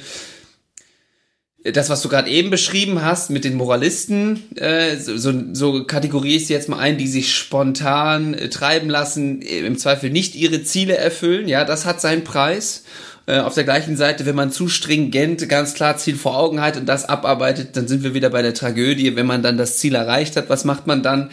[1.62, 6.48] das, was du gerade eben beschrieben hast mit den Moralisten, äh, so, so, so kategorierst
[6.48, 10.62] du jetzt mal ein, die sich spontan äh, treiben lassen, äh, im Zweifel nicht ihre
[10.62, 11.48] Ziele erfüllen.
[11.48, 12.84] Ja, das hat seinen Preis.
[13.26, 16.76] Äh, auf der gleichen Seite, wenn man zu stringent ganz klar Ziel vor Augen hat
[16.76, 19.16] und das abarbeitet, dann sind wir wieder bei der Tragödie.
[19.16, 21.30] Wenn man dann das Ziel erreicht hat, was macht man dann?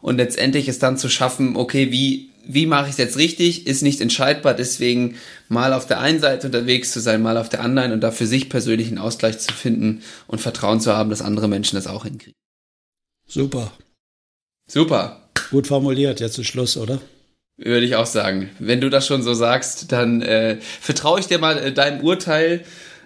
[0.00, 3.82] Und letztendlich ist dann zu schaffen, okay, wie wie mache ich es jetzt richtig, ist
[3.82, 4.54] nicht entscheidbar.
[4.54, 5.16] Deswegen
[5.48, 8.26] mal auf der einen Seite unterwegs zu sein, mal auf der anderen und da für
[8.26, 12.04] sich persönlich einen Ausgleich zu finden und Vertrauen zu haben, dass andere Menschen das auch
[12.04, 12.34] hinkriegen.
[13.26, 13.72] Super.
[14.68, 15.28] Super.
[15.50, 17.00] Gut formuliert, jetzt ist Schluss, oder?
[17.64, 18.50] Würde ich auch sagen.
[18.58, 22.64] Wenn du das schon so sagst, dann äh, vertraue ich dir mal äh, deinem Urteil.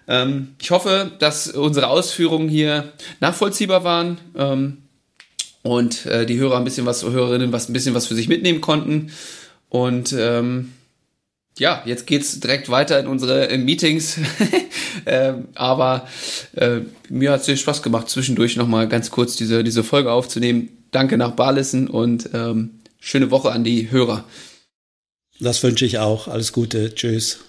[0.09, 4.19] Ähm, ich hoffe, dass unsere Ausführungen hier nachvollziehbar waren.
[4.37, 4.79] Ähm,
[5.63, 8.61] und äh, die Hörer ein bisschen was, Hörerinnen was ein bisschen was für sich mitnehmen
[8.61, 9.11] konnten.
[9.69, 10.73] Und ähm,
[11.59, 14.19] ja, jetzt geht's direkt weiter in unsere in Meetings.
[15.07, 16.07] ähm, aber
[16.55, 20.71] äh, mir hat es sehr Spaß gemacht, zwischendurch nochmal ganz kurz diese, diese Folge aufzunehmen.
[20.93, 24.25] Danke nach Barlissen und ähm, schöne Woche an die Hörer.
[25.41, 26.29] Das wünsche ich auch.
[26.29, 26.95] Alles Gute.
[26.95, 27.41] Tschüss.